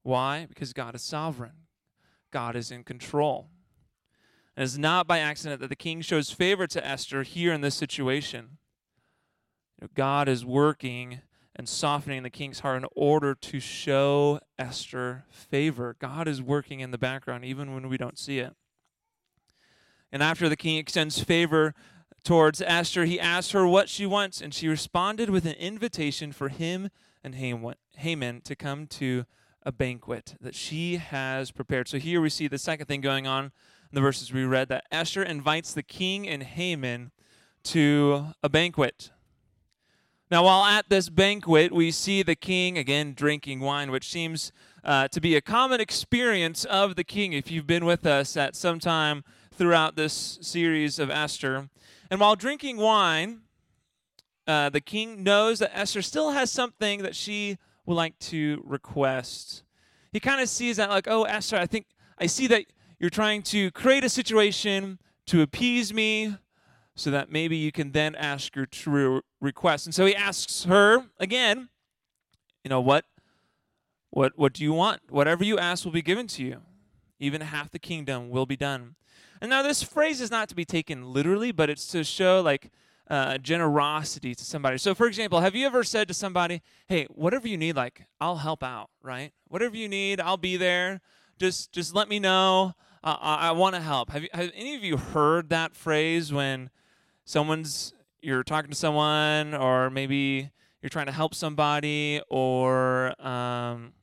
Why? 0.03 0.45
Because 0.47 0.73
God 0.73 0.95
is 0.95 1.01
sovereign. 1.01 1.53
God 2.31 2.55
is 2.55 2.71
in 2.71 2.83
control. 2.83 3.49
And 4.55 4.63
it's 4.63 4.77
not 4.77 5.07
by 5.07 5.19
accident 5.19 5.61
that 5.61 5.69
the 5.69 5.75
king 5.75 6.01
shows 6.01 6.31
favor 6.31 6.67
to 6.67 6.85
Esther 6.85 7.23
here 7.23 7.53
in 7.53 7.61
this 7.61 7.75
situation. 7.75 8.57
God 9.95 10.27
is 10.27 10.43
working 10.45 11.21
and 11.55 11.67
softening 11.67 12.23
the 12.23 12.29
king's 12.29 12.59
heart 12.59 12.81
in 12.81 12.89
order 12.95 13.35
to 13.35 13.59
show 13.59 14.39
Esther 14.57 15.25
favor. 15.29 15.95
God 15.99 16.27
is 16.27 16.41
working 16.41 16.79
in 16.79 16.91
the 16.91 16.97
background 16.97 17.45
even 17.45 17.73
when 17.73 17.89
we 17.89 17.97
don't 17.97 18.17
see 18.17 18.39
it. 18.39 18.53
And 20.11 20.23
after 20.23 20.49
the 20.49 20.55
king 20.55 20.77
extends 20.77 21.19
favor 21.19 21.73
towards 22.23 22.61
Esther, 22.61 23.05
he 23.05 23.19
asks 23.19 23.51
her 23.51 23.67
what 23.67 23.89
she 23.89 24.05
wants, 24.05 24.41
and 24.41 24.53
she 24.53 24.67
responded 24.67 25.29
with 25.29 25.45
an 25.45 25.53
invitation 25.53 26.31
for 26.31 26.49
him 26.49 26.89
and 27.23 27.35
Haman 27.35 28.41
to 28.41 28.55
come 28.55 28.87
to 28.87 29.25
a 29.63 29.71
banquet 29.71 30.35
that 30.39 30.55
she 30.55 30.97
has 30.97 31.51
prepared. 31.51 31.87
So 31.87 31.97
here 31.97 32.21
we 32.21 32.29
see 32.29 32.47
the 32.47 32.57
second 32.57 32.87
thing 32.87 33.01
going 33.01 33.27
on 33.27 33.45
in 33.45 33.95
the 33.95 34.01
verses 34.01 34.31
we 34.31 34.43
read 34.43 34.69
that 34.69 34.85
Esther 34.91 35.23
invites 35.23 35.73
the 35.73 35.83
king 35.83 36.27
and 36.27 36.43
Haman 36.43 37.11
to 37.63 38.27
a 38.41 38.49
banquet. 38.49 39.11
Now, 40.31 40.43
while 40.43 40.63
at 40.63 40.89
this 40.89 41.09
banquet, 41.09 41.71
we 41.71 41.89
see 41.89 42.21
the 42.21 42.35
king 42.35 42.77
again 42.77 43.13
drinking 43.15 43.61
wine, 43.61 43.89
which 43.89 44.07
seems 44.07 44.51
uh, 44.83 45.07
to 45.07 45.19
be 45.19 45.35
a 45.35 45.41
common 45.41 45.81
experience 45.81 46.65
of 46.65 46.95
the 46.95 47.03
king 47.03 47.33
if 47.33 47.49
you've 47.49 47.65
been 47.65 47.83
with 47.83 48.05
us 48.05 48.37
at 48.37 48.55
some 48.55 48.79
time 48.79 49.23
throughout 49.51 49.95
this 49.95 50.37
series 50.41 50.99
of 50.99 51.09
Esther. 51.09 51.69
And 52.11 52.19
while 52.19 52.35
drinking 52.35 52.77
wine, 52.77 53.41
uh, 54.49 54.69
the 54.69 54.81
king 54.81 55.23
knows 55.23 55.59
that 55.59 55.77
Esther 55.77 56.01
still 56.01 56.31
has 56.31 56.51
something 56.51 57.03
that 57.03 57.15
she 57.15 57.59
would 57.85 57.93
like 57.93 58.17
to 58.17 58.61
request. 58.65 59.63
He 60.11 60.19
kind 60.19 60.41
of 60.41 60.49
sees 60.49 60.77
that, 60.77 60.89
like, 60.89 61.07
oh, 61.07 61.23
Esther, 61.23 61.57
I 61.57 61.67
think 61.67 61.85
I 62.17 62.25
see 62.25 62.47
that 62.47 62.65
you're 62.99 63.11
trying 63.11 63.43
to 63.43 63.69
create 63.71 64.03
a 64.03 64.09
situation 64.09 64.97
to 65.27 65.43
appease 65.43 65.93
me 65.93 66.35
so 66.95 67.11
that 67.11 67.31
maybe 67.31 67.57
you 67.57 67.71
can 67.71 67.91
then 67.91 68.15
ask 68.15 68.55
your 68.55 68.65
true 68.65 69.21
request. 69.39 69.85
And 69.85 69.93
so 69.93 70.05
he 70.07 70.15
asks 70.15 70.63
her 70.63 71.05
again, 71.19 71.69
you 72.63 72.69
know, 72.69 72.81
what 72.81 73.05
what 74.09 74.33
what 74.35 74.53
do 74.53 74.63
you 74.63 74.73
want? 74.73 75.01
Whatever 75.09 75.43
you 75.43 75.59
ask 75.59 75.85
will 75.85 75.91
be 75.91 76.01
given 76.01 76.25
to 76.27 76.43
you. 76.43 76.61
Even 77.19 77.41
half 77.41 77.69
the 77.69 77.79
kingdom 77.79 78.31
will 78.31 78.47
be 78.47 78.57
done. 78.57 78.95
And 79.39 79.49
now 79.49 79.61
this 79.61 79.83
phrase 79.83 80.19
is 80.19 80.31
not 80.31 80.49
to 80.49 80.55
be 80.55 80.65
taken 80.65 81.13
literally, 81.13 81.51
but 81.51 81.69
it's 81.69 81.85
to 81.89 82.03
show 82.03 82.41
like 82.41 82.71
uh, 83.09 83.37
generosity 83.39 84.35
to 84.35 84.45
somebody. 84.45 84.77
So, 84.77 84.93
for 84.93 85.07
example, 85.07 85.39
have 85.39 85.55
you 85.55 85.65
ever 85.65 85.83
said 85.83 86.07
to 86.09 86.13
somebody, 86.13 86.61
"Hey, 86.87 87.05
whatever 87.09 87.47
you 87.47 87.57
need, 87.57 87.75
like 87.75 88.03
I'll 88.21 88.37
help 88.37 88.63
out, 88.63 88.89
right? 89.01 89.31
Whatever 89.47 89.75
you 89.75 89.89
need, 89.89 90.21
I'll 90.21 90.37
be 90.37 90.57
there. 90.57 91.01
Just, 91.39 91.71
just 91.71 91.95
let 91.95 92.09
me 92.09 92.19
know. 92.19 92.73
Uh, 93.03 93.17
I, 93.19 93.49
I 93.49 93.51
want 93.51 93.75
to 93.75 93.81
help." 93.81 94.11
Have 94.11 94.23
you, 94.23 94.29
have 94.33 94.51
any 94.53 94.75
of 94.75 94.83
you 94.83 94.97
heard 94.97 95.49
that 95.49 95.75
phrase 95.75 96.31
when 96.31 96.69
someone's 97.25 97.93
you're 98.21 98.43
talking 98.43 98.69
to 98.69 98.75
someone, 98.75 99.55
or 99.55 99.89
maybe 99.89 100.51
you're 100.81 100.89
trying 100.89 101.07
to 101.07 101.11
help 101.11 101.33
somebody, 101.33 102.21
or 102.29 103.19
um, 103.25 103.93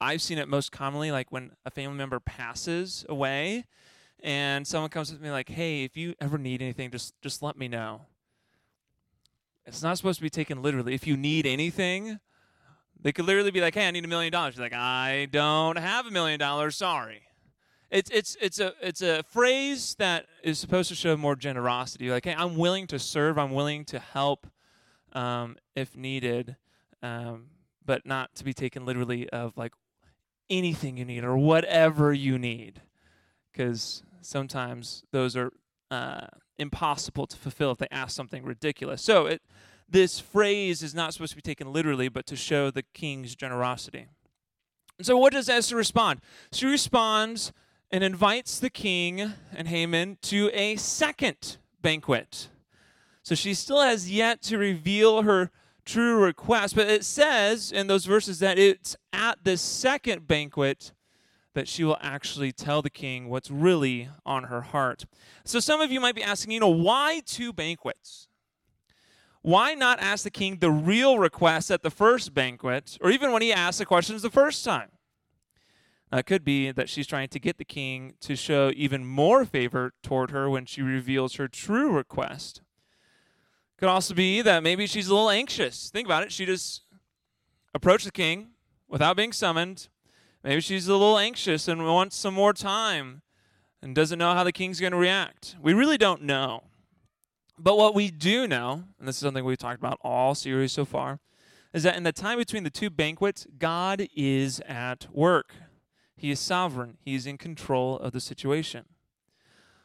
I've 0.00 0.22
seen 0.22 0.38
it 0.38 0.48
most 0.48 0.72
commonly 0.72 1.10
like 1.10 1.30
when 1.30 1.52
a 1.66 1.70
family 1.70 1.98
member 1.98 2.20
passes 2.20 3.04
away, 3.08 3.64
and 4.22 4.66
someone 4.66 4.90
comes 4.90 5.10
to 5.10 5.18
me 5.18 5.30
like, 5.30 5.50
"Hey, 5.50 5.84
if 5.84 5.96
you 5.96 6.14
ever 6.20 6.38
need 6.38 6.62
anything, 6.62 6.90
just 6.90 7.20
just 7.20 7.42
let 7.42 7.58
me 7.58 7.68
know." 7.68 8.06
It's 9.66 9.82
not 9.82 9.96
supposed 9.96 10.18
to 10.18 10.22
be 10.22 10.30
taken 10.30 10.62
literally. 10.62 10.94
If 10.94 11.06
you 11.06 11.16
need 11.16 11.46
anything, 11.46 12.18
they 13.00 13.12
could 13.12 13.24
literally 13.24 13.50
be 13.50 13.60
like, 13.60 13.74
"Hey, 13.74 13.86
I 13.88 13.90
need 13.90 14.04
a 14.04 14.08
million 14.08 14.32
dollars." 14.32 14.56
You're 14.56 14.64
like, 14.64 14.74
"I 14.74 15.28
don't 15.30 15.78
have 15.78 16.06
a 16.06 16.10
million 16.10 16.38
dollars. 16.38 16.76
Sorry." 16.76 17.22
It's 17.90 18.10
it's 18.10 18.36
it's 18.40 18.58
a 18.60 18.74
it's 18.82 19.02
a 19.02 19.22
phrase 19.22 19.94
that 19.98 20.26
is 20.42 20.58
supposed 20.58 20.88
to 20.88 20.94
show 20.94 21.16
more 21.16 21.36
generosity. 21.36 22.10
Like, 22.10 22.24
"Hey, 22.24 22.34
I'm 22.36 22.56
willing 22.56 22.86
to 22.88 22.98
serve. 22.98 23.38
I'm 23.38 23.52
willing 23.52 23.84
to 23.86 23.98
help 23.98 24.46
um, 25.12 25.56
if 25.74 25.96
needed," 25.96 26.56
um, 27.02 27.46
but 27.84 28.04
not 28.04 28.34
to 28.36 28.44
be 28.44 28.52
taken 28.52 28.84
literally 28.84 29.28
of 29.30 29.56
like 29.56 29.72
anything 30.50 30.96
you 30.96 31.04
need 31.04 31.24
or 31.24 31.36
whatever 31.36 32.12
you 32.12 32.38
need, 32.38 32.82
because 33.52 34.02
sometimes 34.20 35.04
those 35.12 35.36
are 35.36 35.52
uh, 35.90 36.26
impossible 36.58 37.26
to 37.26 37.36
fulfill 37.36 37.70
if 37.72 37.78
they 37.78 37.88
ask 37.90 38.14
something 38.14 38.44
ridiculous. 38.44 39.02
So 39.02 39.26
it, 39.26 39.42
this 39.88 40.20
phrase 40.20 40.82
is 40.82 40.94
not 40.94 41.12
supposed 41.12 41.32
to 41.32 41.36
be 41.36 41.42
taken 41.42 41.72
literally, 41.72 42.08
but 42.08 42.26
to 42.26 42.36
show 42.36 42.70
the 42.70 42.82
king's 42.82 43.34
generosity. 43.34 44.06
And 44.98 45.06
so, 45.06 45.16
what 45.16 45.32
does 45.32 45.48
Esther 45.48 45.76
respond? 45.76 46.20
She 46.52 46.66
responds 46.66 47.52
and 47.90 48.02
invites 48.02 48.58
the 48.58 48.70
king 48.70 49.34
and 49.54 49.68
Haman 49.68 50.18
to 50.22 50.50
a 50.52 50.76
second 50.76 51.58
banquet. 51.82 52.48
So 53.22 53.34
she 53.34 53.54
still 53.54 53.80
has 53.80 54.10
yet 54.10 54.42
to 54.42 54.58
reveal 54.58 55.22
her 55.22 55.50
true 55.84 56.22
request, 56.22 56.74
but 56.74 56.88
it 56.88 57.04
says 57.04 57.72
in 57.72 57.86
those 57.86 58.04
verses 58.04 58.38
that 58.40 58.58
it's 58.58 58.96
at 59.12 59.44
this 59.44 59.60
second 59.60 60.26
banquet 60.26 60.92
that 61.54 61.68
she 61.68 61.84
will 61.84 61.98
actually 62.00 62.52
tell 62.52 62.82
the 62.82 62.90
king 62.90 63.28
what's 63.28 63.50
really 63.50 64.10
on 64.26 64.44
her 64.44 64.60
heart. 64.60 65.04
So 65.44 65.60
some 65.60 65.80
of 65.80 65.90
you 65.90 66.00
might 66.00 66.14
be 66.14 66.22
asking, 66.22 66.52
you 66.52 66.60
know, 66.60 66.68
why 66.68 67.22
two 67.24 67.52
banquets? 67.52 68.28
Why 69.42 69.74
not 69.74 70.00
ask 70.00 70.24
the 70.24 70.30
king 70.30 70.58
the 70.58 70.70
real 70.70 71.18
request 71.18 71.70
at 71.70 71.82
the 71.82 71.90
first 71.90 72.32
banquet, 72.32 72.98
or 73.00 73.10
even 73.10 73.30
when 73.30 73.42
he 73.42 73.52
asked 73.52 73.78
the 73.78 73.86
questions 73.86 74.22
the 74.22 74.30
first 74.30 74.64
time? 74.64 74.90
Now, 76.10 76.18
it 76.18 76.26
could 76.26 76.44
be 76.44 76.70
that 76.70 76.88
she's 76.88 77.06
trying 77.06 77.28
to 77.28 77.38
get 77.38 77.58
the 77.58 77.64
king 77.64 78.14
to 78.20 78.36
show 78.36 78.72
even 78.74 79.04
more 79.04 79.44
favor 79.44 79.92
toward 80.02 80.30
her 80.30 80.48
when 80.48 80.64
she 80.64 80.80
reveals 80.80 81.34
her 81.34 81.48
true 81.48 81.90
request. 81.92 82.62
Could 83.76 83.88
also 83.88 84.14
be 84.14 84.40
that 84.40 84.62
maybe 84.62 84.86
she's 84.86 85.08
a 85.08 85.14
little 85.14 85.30
anxious. 85.30 85.90
Think 85.90 86.06
about 86.06 86.22
it. 86.22 86.32
She 86.32 86.46
just 86.46 86.82
approached 87.74 88.04
the 88.06 88.12
king 88.12 88.50
without 88.88 89.16
being 89.16 89.32
summoned, 89.32 89.88
Maybe 90.44 90.60
she's 90.60 90.86
a 90.88 90.92
little 90.92 91.18
anxious 91.18 91.68
and 91.68 91.86
wants 91.86 92.16
some 92.16 92.34
more 92.34 92.52
time 92.52 93.22
and 93.80 93.94
doesn't 93.94 94.18
know 94.18 94.34
how 94.34 94.44
the 94.44 94.52
king's 94.52 94.78
going 94.78 94.92
to 94.92 94.98
react. 94.98 95.56
We 95.60 95.72
really 95.72 95.96
don't 95.96 96.22
know. 96.22 96.64
But 97.58 97.78
what 97.78 97.94
we 97.94 98.10
do 98.10 98.46
know, 98.46 98.84
and 98.98 99.08
this 99.08 99.16
is 99.16 99.20
something 99.22 99.42
we've 99.42 99.56
talked 99.56 99.78
about 99.78 99.98
all 100.02 100.34
series 100.34 100.72
so 100.72 100.84
far, 100.84 101.20
is 101.72 101.82
that 101.84 101.96
in 101.96 102.02
the 102.02 102.12
time 102.12 102.36
between 102.36 102.62
the 102.62 102.70
two 102.70 102.90
banquets, 102.90 103.46
God 103.58 104.06
is 104.14 104.60
at 104.68 105.06
work. 105.14 105.54
He 106.14 106.30
is 106.30 106.40
sovereign, 106.40 106.98
He 107.00 107.14
is 107.14 107.26
in 107.26 107.38
control 107.38 107.98
of 107.98 108.12
the 108.12 108.20
situation. 108.20 108.84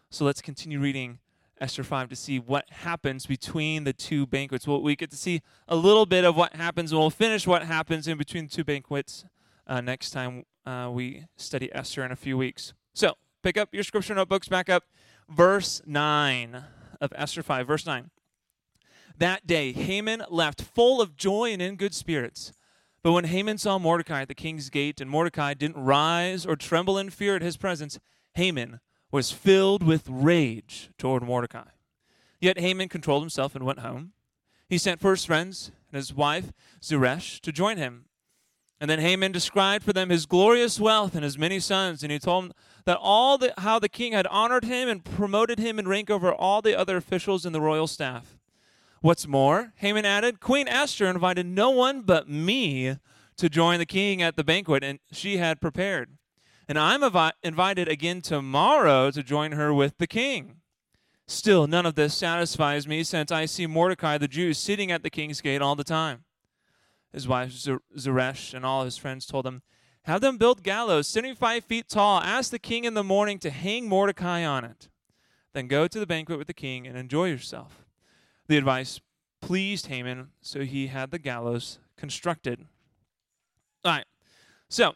So 0.09 0.25
let's 0.25 0.41
continue 0.41 0.79
reading 0.79 1.19
Esther 1.61 1.83
5 1.83 2.09
to 2.09 2.15
see 2.17 2.37
what 2.37 2.69
happens 2.69 3.25
between 3.25 3.85
the 3.85 3.93
two 3.93 4.27
banquets. 4.27 4.67
Well, 4.67 4.81
we 4.81 4.97
get 4.97 5.09
to 5.11 5.17
see 5.17 5.41
a 5.69 5.75
little 5.77 6.05
bit 6.05 6.25
of 6.25 6.35
what 6.35 6.55
happens, 6.55 6.91
and 6.91 6.99
we'll 6.99 7.09
finish 7.09 7.47
what 7.47 7.63
happens 7.63 8.07
in 8.07 8.17
between 8.17 8.47
the 8.47 8.51
two 8.51 8.63
banquets 8.65 9.23
uh, 9.67 9.79
next 9.79 10.09
time 10.11 10.43
uh, 10.69 10.89
we 10.89 11.25
study 11.35 11.69
Esther 11.73 12.05
in 12.05 12.11
a 12.11 12.15
few 12.15 12.37
weeks. 12.37 12.73
So 12.93 13.13
pick 13.41 13.57
up 13.57 13.73
your 13.73 13.83
scripture 13.83 14.13
notebooks, 14.13 14.47
back 14.47 14.69
up 14.69 14.83
verse 15.27 15.81
9 15.85 16.63
of 17.01 17.11
Esther 17.15 17.41
5, 17.41 17.65
verse 17.65 17.85
9. 17.85 18.11
That 19.17 19.47
day, 19.47 19.73
Haman 19.73 20.23
left 20.29 20.61
full 20.61 21.01
of 21.01 21.15
joy 21.15 21.51
and 21.51 21.61
in 21.61 21.75
good 21.75 21.93
spirits. 21.93 22.53
But 23.01 23.13
when 23.13 23.25
Haman 23.25 23.57
saw 23.57 23.79
Mordecai 23.79 24.21
at 24.21 24.27
the 24.27 24.35
king's 24.35 24.69
gate, 24.69 25.01
and 25.01 25.09
Mordecai 25.09 25.53
didn't 25.53 25.83
rise 25.83 26.45
or 26.45 26.55
tremble 26.55 26.97
in 26.97 27.09
fear 27.09 27.35
at 27.35 27.41
his 27.41 27.57
presence, 27.57 27.99
Haman 28.33 28.79
was 29.11 29.31
filled 29.31 29.83
with 29.83 30.07
rage 30.07 30.91
toward 30.97 31.23
Mordecai. 31.23 31.69
Yet 32.39 32.59
Haman 32.59 32.89
controlled 32.89 33.23
himself 33.23 33.55
and 33.55 33.65
went 33.65 33.79
home. 33.79 34.11
He 34.69 34.77
sent 34.77 35.01
for 35.01 35.11
his 35.11 35.25
friends 35.25 35.71
and 35.91 35.97
his 35.97 36.13
wife 36.13 36.51
Zeresh 36.81 37.41
to 37.41 37.51
join 37.51 37.77
him 37.77 38.05
and 38.79 38.89
then 38.89 38.99
Haman 38.99 39.31
described 39.31 39.83
for 39.83 39.91
them 39.91 40.09
his 40.09 40.25
glorious 40.25 40.79
wealth 40.79 41.13
and 41.13 41.23
his 41.23 41.37
many 41.37 41.59
sons, 41.59 42.01
and 42.01 42.11
he 42.11 42.19
told 42.19 42.45
them 42.45 42.53
that 42.85 42.97
all 42.99 43.37
the, 43.37 43.53
how 43.57 43.77
the 43.77 43.89
king 43.89 44.13
had 44.13 44.25
honored 44.27 44.63
him 44.63 44.87
and 44.87 45.03
promoted 45.03 45.59
him 45.59 45.79
in 45.79 45.87
rank 45.87 46.09
over 46.09 46.33
all 46.33 46.61
the 46.61 46.77
other 46.77 46.95
officials 46.95 47.45
in 47.45 47.51
the 47.51 47.59
royal 47.59 47.87
staff. 47.87 48.37
What's 49.01 49.27
more, 49.27 49.73
Haman 49.77 50.05
added, 50.05 50.39
Queen 50.39 50.67
Esther 50.67 51.07
invited 51.07 51.45
no 51.45 51.69
one 51.69 52.01
but 52.01 52.29
me 52.29 52.97
to 53.37 53.49
join 53.49 53.79
the 53.79 53.85
king 53.85 54.21
at 54.21 54.37
the 54.37 54.43
banquet, 54.43 54.83
and 54.83 54.99
she 55.11 55.37
had 55.37 55.61
prepared. 55.61 56.17
And 56.67 56.77
I'm 56.79 57.03
avi- 57.03 57.35
invited 57.43 57.87
again 57.87 58.21
tomorrow 58.21 59.11
to 59.11 59.23
join 59.23 59.53
her 59.53 59.73
with 59.73 59.97
the 59.97 60.07
king. 60.07 60.57
Still, 61.27 61.67
none 61.67 61.85
of 61.85 61.95
this 61.95 62.13
satisfies 62.13 62.87
me, 62.87 63.03
since 63.03 63.31
I 63.31 63.45
see 63.45 63.67
Mordecai 63.67 64.17
the 64.17 64.27
Jew 64.27 64.53
sitting 64.53 64.91
at 64.91 65.03
the 65.03 65.09
king's 65.09 65.41
gate 65.41 65.61
all 65.61 65.75
the 65.75 65.83
time 65.83 66.23
his 67.11 67.27
wife 67.27 67.51
Zeresh 67.97 68.53
and 68.53 68.65
all 68.65 68.85
his 68.85 68.97
friends 68.97 69.25
told 69.25 69.45
him, 69.45 69.61
Have 70.03 70.21
them 70.21 70.37
build 70.37 70.63
gallows 70.63 71.07
75 71.07 71.63
feet 71.63 71.89
tall. 71.89 72.19
Ask 72.21 72.51
the 72.51 72.59
king 72.59 72.83
in 72.83 72.93
the 72.93 73.03
morning 73.03 73.39
to 73.39 73.49
hang 73.49 73.87
Mordecai 73.87 74.45
on 74.45 74.63
it. 74.63 74.89
Then 75.53 75.67
go 75.67 75.87
to 75.87 75.99
the 75.99 76.05
banquet 76.05 76.37
with 76.37 76.47
the 76.47 76.53
king 76.53 76.85
and 76.85 76.97
enjoy 76.97 77.29
yourself. 77.29 77.85
The 78.47 78.57
advice 78.57 78.99
pleased 79.41 79.87
Haman, 79.87 80.29
so 80.41 80.61
he 80.61 80.87
had 80.87 81.11
the 81.11 81.19
gallows 81.19 81.79
constructed. 81.97 82.65
All 83.83 83.91
right. 83.91 84.05
So, 84.69 84.93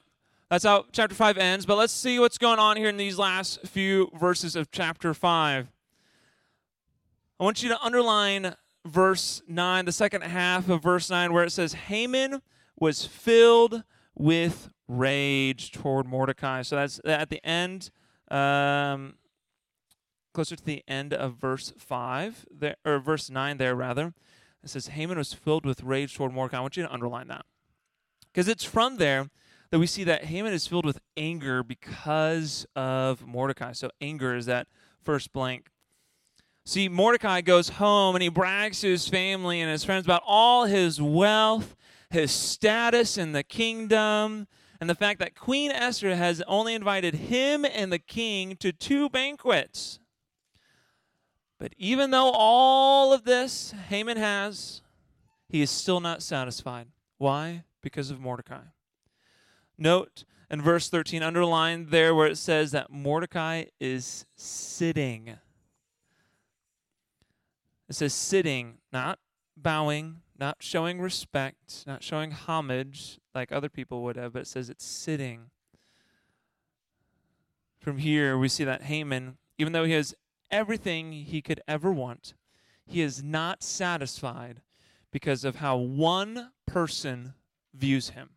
That's 0.50 0.65
how 0.65 0.86
chapter 0.91 1.15
5 1.15 1.38
ends. 1.38 1.65
But 1.65 1.77
let's 1.77 1.93
see 1.93 2.20
what's 2.20 2.38
going 2.38 2.60
on 2.60 2.77
here 2.77 2.89
in 2.89 2.98
these 2.98 3.17
last 3.17 3.65
few 3.65 4.12
verses 4.13 4.55
of 4.55 4.70
chapter 4.70 5.13
5. 5.13 5.72
I 7.39 7.43
want 7.43 7.63
you 7.63 7.70
to 7.70 7.82
underline 7.82 8.55
verse 8.86 9.42
9, 9.48 9.86
the 9.86 9.92
second 9.92 10.22
half 10.22 10.70
of 10.70 10.84
verse 10.84 11.10
9, 11.10 11.34
where 11.34 11.44
it 11.44 11.52
says, 11.52 11.74
Haman 11.74 12.42
was 12.80 13.06
filled 13.06 13.84
with 14.16 14.70
rage 14.88 15.72
toward 15.72 16.06
Mordecai. 16.06 16.62
So 16.62 16.75
that's 16.75 17.00
at 17.06 17.30
the 17.30 17.44
end, 17.46 17.90
um, 18.30 19.16
closer 20.34 20.56
to 20.56 20.63
the 20.63 20.84
end 20.88 21.13
of 21.13 21.36
verse 21.36 21.74
5, 21.78 22.46
there, 22.52 22.75
or 22.86 23.00
verse 23.00 23.30
9 23.30 23.58
there, 23.58 23.75
rather. 23.75 24.13
It 24.63 24.70
says, 24.70 24.88
Haman 24.88 25.18
was 25.18 25.34
filled 25.34 25.66
with 25.66 25.84
rage 25.84 26.16
toward 26.16 26.34
Mordecai. 26.34 26.58
I 26.58 26.62
want 26.62 26.78
you 26.78 26.84
to 26.84 26.94
underline 26.94 27.28
that. 27.28 27.46
Because 28.32 28.48
it's 28.48 28.63
from 28.63 28.98
there 28.98 29.30
that 29.70 29.80
we 29.80 29.88
see 29.88 30.04
that 30.04 30.25
Haman 30.25 30.54
is 30.54 30.68
filled 30.68 30.86
with 30.86 31.00
anger 31.18 31.63
because 31.63 32.66
of 32.75 33.25
Mordecai. 33.25 33.74
So 33.74 33.90
anger 34.00 34.36
is 34.36 34.46
that 34.46 34.68
first 35.02 35.34
blank. 35.34 35.70
See, 36.65 36.88
Mordecai 36.88 37.41
goes 37.41 37.70
home 37.70 38.15
and 38.15 38.24
he 38.24 38.29
brags 38.29 38.79
to 38.82 38.88
his 38.88 39.08
family 39.08 39.60
and 39.60 39.70
his 39.70 39.84
friends 39.84 40.05
about 40.05 40.24
all 40.25 40.65
his 40.65 41.01
wealth, 41.01 41.75
his 42.10 42.32
status 42.32 43.17
in 43.17 43.34
the 43.34 43.43
kingdom, 43.43 44.48
and 44.79 44.89
the 44.89 44.96
fact 44.96 45.20
that 45.20 45.36
Queen 45.36 45.72
Esther 45.72 46.15
has 46.15 46.41
only 46.48 46.74
invited 46.74 47.15
him 47.15 47.65
and 47.65 47.91
the 47.91 48.00
king 48.00 48.55
to 48.58 48.72
two 48.72 49.10
banquets. 49.10 50.00
But 51.60 51.74
even 51.77 52.12
though 52.12 52.32
all 52.32 53.13
of 53.13 53.24
this 53.25 53.74
Haman 53.89 54.17
has, 54.17 54.82
he 55.50 55.62
is 55.62 55.70
still 55.70 56.00
not 56.00 56.24
satisfied. 56.24 56.88
Why? 57.17 57.63
Because 57.82 58.10
of 58.10 58.20
Mordecai. 58.20 58.63
Note 59.77 60.24
in 60.50 60.62
verse 60.62 60.89
13, 60.89 61.24
underlined 61.24 61.89
there 61.89 62.15
where 62.15 62.27
it 62.27 62.38
says 62.38 62.72
that 62.72 62.91
Mordecai 62.91 63.65
is 63.79 64.25
sitting. 64.36 65.38
It 67.90 67.96
says 67.96 68.13
sitting, 68.13 68.80
not 68.92 69.20
bowing, 69.56 70.22
not 70.40 70.58
showing 70.60 71.00
respect, 71.00 71.84
not 71.86 72.04
showing 72.04 72.32
homage 72.32 73.20
like 73.36 73.52
other 73.52 73.70
people 73.70 74.04
would 74.04 74.16
have, 74.16 74.34
but 74.34 74.44
it 74.44 74.48
says 74.48 74.70
it's 74.70 74.86
sitting. 74.86 75.52
From 77.80 77.98
here, 77.98 78.38
we 78.38 78.48
see 78.48 78.63
that 78.63 78.84
Haman, 78.84 79.38
even 79.58 79.74
though 79.74 79.84
he 79.84 79.94
has 79.94 80.16
everything 80.50 81.12
he 81.12 81.42
could 81.42 81.62
ever 81.68 81.92
want, 81.92 82.34
he 82.86 83.02
is 83.02 83.24
not 83.24 83.63
satisfied 83.63 84.62
because 85.12 85.44
of 85.44 85.58
how 85.58 85.78
one 85.78 86.52
person 86.66 87.34
views 87.74 88.10
him, 88.10 88.32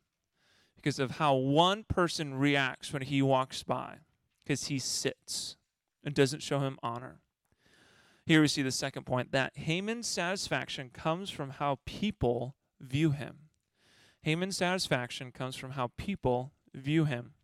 because 0.75 0.99
of 0.99 1.13
how 1.13 1.35
one 1.35 1.85
person 1.85 2.35
reacts 2.35 2.93
when 2.93 3.03
he 3.03 3.23
walks 3.23 3.63
by, 3.63 3.99
because 4.45 4.67
he 4.67 4.79
sits 4.79 5.57
and 6.05 6.15
doesn't 6.15 6.43
show 6.43 6.61
him 6.61 6.79
honor. 6.83 7.21
Here 8.27 8.41
we 8.41 8.49
see 8.49 8.63
the 8.63 8.73
second 8.73 9.07
point 9.07 9.31
that 9.31 9.57
Haman's 9.57 10.09
satisfaction 10.09 10.91
comes 10.93 11.31
from 11.31 11.51
how 11.51 11.79
people 11.87 12.57
view 12.81 13.13
him. 13.13 13.37
Haman's 14.23 14.57
satisfaction 14.57 15.31
comes 15.31 15.55
from 15.55 15.73
how 15.73 15.93
people 15.97 16.53
view 16.75 17.05
him. 17.05 17.35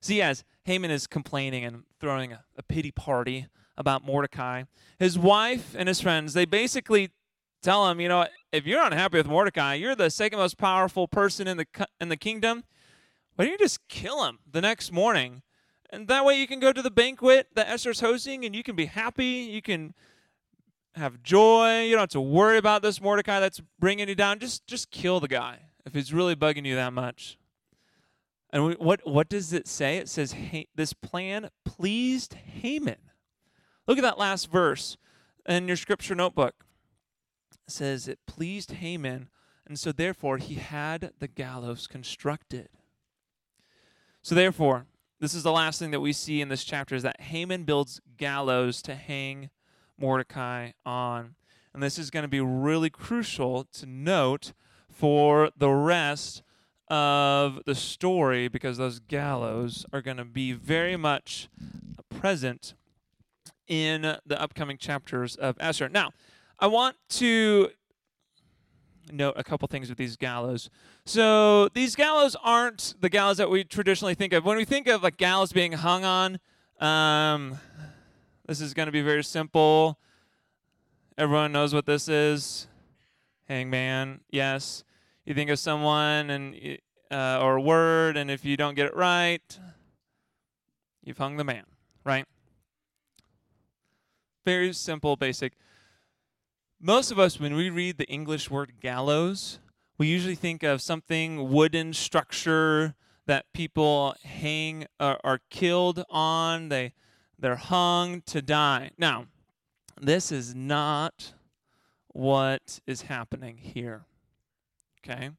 See, 0.00 0.22
as 0.22 0.42
Haman 0.64 0.90
is 0.90 1.06
complaining 1.06 1.66
and 1.66 1.84
throwing 2.00 2.32
a, 2.32 2.44
a 2.56 2.62
pity 2.62 2.90
party 2.90 3.46
about 3.76 4.04
Mordecai, 4.04 4.64
his 4.98 5.18
wife 5.18 5.74
and 5.78 5.86
his 5.86 6.00
friends, 6.00 6.32
they 6.32 6.46
basically 6.46 7.10
tell 7.62 7.88
him, 7.90 8.00
you 8.00 8.08
know, 8.08 8.26
if 8.52 8.66
you're 8.66 8.82
unhappy 8.82 9.18
with 9.18 9.26
Mordecai, 9.26 9.74
you're 9.74 9.94
the 9.94 10.08
second 10.08 10.38
most 10.38 10.56
powerful 10.56 11.06
person 11.06 11.46
in 11.46 11.58
the 11.58 11.66
in 12.00 12.08
the 12.08 12.16
kingdom. 12.16 12.64
Why 13.36 13.44
don't 13.44 13.52
you 13.52 13.58
just 13.58 13.86
kill 13.88 14.24
him 14.24 14.38
the 14.50 14.62
next 14.62 14.92
morning? 14.92 15.42
And 15.92 16.08
that 16.08 16.24
way 16.24 16.40
you 16.40 16.46
can 16.46 16.58
go 16.58 16.72
to 16.72 16.80
the 16.80 16.90
banquet 16.90 17.48
that 17.54 17.68
Esther's 17.68 18.00
hosting 18.00 18.46
and 18.46 18.56
you 18.56 18.62
can 18.62 18.74
be 18.74 18.86
happy. 18.86 19.50
You 19.52 19.60
can 19.60 19.92
have 20.94 21.22
joy. 21.22 21.82
You 21.82 21.92
don't 21.92 22.00
have 22.00 22.08
to 22.10 22.20
worry 22.20 22.56
about 22.56 22.80
this 22.80 23.00
Mordecai 23.00 23.40
that's 23.40 23.60
bringing 23.78 24.08
you 24.08 24.14
down. 24.14 24.38
Just 24.38 24.66
just 24.66 24.90
kill 24.90 25.20
the 25.20 25.28
guy 25.28 25.58
if 25.84 25.92
he's 25.92 26.12
really 26.12 26.34
bugging 26.34 26.64
you 26.64 26.74
that 26.76 26.94
much. 26.94 27.38
And 28.50 28.64
we, 28.64 28.74
what 28.74 29.06
what 29.06 29.28
does 29.28 29.52
it 29.52 29.68
say? 29.68 29.98
It 29.98 30.08
says 30.08 30.34
this 30.74 30.94
plan 30.94 31.50
pleased 31.64 32.34
Haman. 32.34 32.96
Look 33.86 33.98
at 33.98 34.02
that 34.02 34.18
last 34.18 34.50
verse 34.50 34.96
in 35.46 35.68
your 35.68 35.76
scripture 35.76 36.14
notebook. 36.14 36.64
It 37.66 37.72
says 37.72 38.08
it 38.08 38.18
pleased 38.26 38.72
Haman, 38.72 39.28
and 39.66 39.78
so 39.78 39.92
therefore 39.92 40.38
he 40.38 40.54
had 40.54 41.12
the 41.18 41.28
gallows 41.28 41.86
constructed. 41.86 42.68
So 44.22 44.34
therefore, 44.34 44.86
this 45.22 45.34
is 45.34 45.44
the 45.44 45.52
last 45.52 45.78
thing 45.78 45.92
that 45.92 46.00
we 46.00 46.12
see 46.12 46.40
in 46.40 46.48
this 46.48 46.64
chapter 46.64 46.96
is 46.96 47.04
that 47.04 47.20
Haman 47.20 47.62
builds 47.62 48.00
gallows 48.16 48.82
to 48.82 48.96
hang 48.96 49.50
Mordecai 49.96 50.72
on. 50.84 51.36
And 51.72 51.80
this 51.80 51.96
is 51.96 52.10
going 52.10 52.24
to 52.24 52.28
be 52.28 52.40
really 52.40 52.90
crucial 52.90 53.68
to 53.74 53.86
note 53.86 54.52
for 54.90 55.50
the 55.56 55.70
rest 55.70 56.42
of 56.88 57.60
the 57.66 57.76
story 57.76 58.48
because 58.48 58.78
those 58.78 58.98
gallows 58.98 59.86
are 59.92 60.02
going 60.02 60.16
to 60.16 60.24
be 60.24 60.50
very 60.50 60.96
much 60.96 61.48
present 62.10 62.74
in 63.68 64.16
the 64.26 64.42
upcoming 64.42 64.76
chapters 64.76 65.36
of 65.36 65.56
Esther. 65.60 65.88
Now, 65.88 66.10
I 66.58 66.66
want 66.66 66.96
to 67.10 67.70
note 69.10 69.34
a 69.36 69.44
couple 69.44 69.66
things 69.68 69.88
with 69.88 69.98
these 69.98 70.16
gallows. 70.16 70.70
So 71.04 71.68
these 71.68 71.96
gallows 71.96 72.36
aren't 72.42 72.94
the 73.00 73.08
gallows 73.08 73.38
that 73.38 73.50
we 73.50 73.64
traditionally 73.64 74.14
think 74.14 74.32
of. 74.32 74.44
When 74.44 74.56
we 74.56 74.64
think 74.64 74.86
of 74.88 75.02
like 75.02 75.16
gallows 75.16 75.52
being 75.52 75.72
hung 75.72 76.04
on, 76.04 76.38
um, 76.80 77.58
this 78.46 78.60
is 78.60 78.74
going 78.74 78.86
to 78.86 78.92
be 78.92 79.02
very 79.02 79.24
simple. 79.24 79.98
Everyone 81.18 81.52
knows 81.52 81.74
what 81.74 81.86
this 81.86 82.08
is. 82.08 82.66
Hangman, 83.48 84.20
yes. 84.30 84.84
You 85.26 85.34
think 85.34 85.50
of 85.50 85.58
someone 85.58 86.30
and 86.30 86.78
uh, 87.10 87.38
or 87.42 87.56
a 87.56 87.60
word, 87.60 88.16
and 88.16 88.30
if 88.30 88.44
you 88.44 88.56
don't 88.56 88.74
get 88.74 88.86
it 88.86 88.96
right, 88.96 89.58
you've 91.04 91.18
hung 91.18 91.36
the 91.36 91.44
man, 91.44 91.64
right? 92.04 92.26
Very 94.44 94.72
simple, 94.72 95.16
basic. 95.16 95.52
Most 96.84 97.12
of 97.12 97.18
us, 97.20 97.38
when 97.38 97.54
we 97.54 97.70
read 97.70 97.96
the 97.96 98.08
English 98.08 98.50
word 98.50 98.80
gallows, 98.80 99.60
we 99.98 100.08
usually 100.08 100.34
think 100.34 100.64
of 100.64 100.82
something 100.82 101.48
wooden 101.52 101.92
structure 101.92 102.96
that 103.26 103.52
people 103.52 104.16
hang 104.24 104.86
or 104.98 105.16
are 105.22 105.38
killed 105.48 106.02
on. 106.10 106.70
They 106.70 106.92
they're 107.38 107.54
hung 107.54 108.22
to 108.22 108.42
die. 108.42 108.90
Now, 108.98 109.26
this 110.00 110.32
is 110.32 110.56
not 110.56 111.34
what 112.08 112.80
is 112.84 113.02
happening 113.02 113.58
here. 113.58 114.06
Okay? 114.98 115.30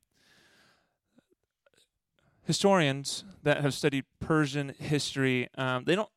Historians 2.45 3.25
that 3.43 3.59
have 3.59 3.73
studied 3.73 4.05
Persian 4.21 4.75
history, 4.79 5.49
um, 5.57 5.83
they 5.83 5.95
don't. 5.95 6.09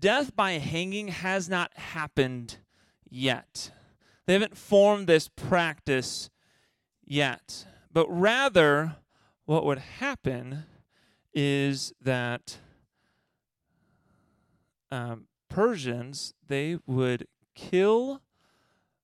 Death 0.00 0.34
by 0.34 0.52
hanging 0.54 1.08
has 1.08 1.48
not 1.48 1.70
happened 1.76 2.56
yet. 3.08 3.70
They 4.26 4.34
haven't 4.34 4.56
formed 4.56 5.06
this 5.06 5.28
practice 5.28 6.30
yet. 7.04 7.66
But 7.92 8.06
rather, 8.08 8.96
what 9.44 9.64
would 9.64 9.78
happen 9.78 10.64
is 11.34 11.92
that 12.00 12.58
um, 14.90 15.26
Persians, 15.48 16.34
they 16.46 16.78
would 16.86 17.26
kill 17.54 18.20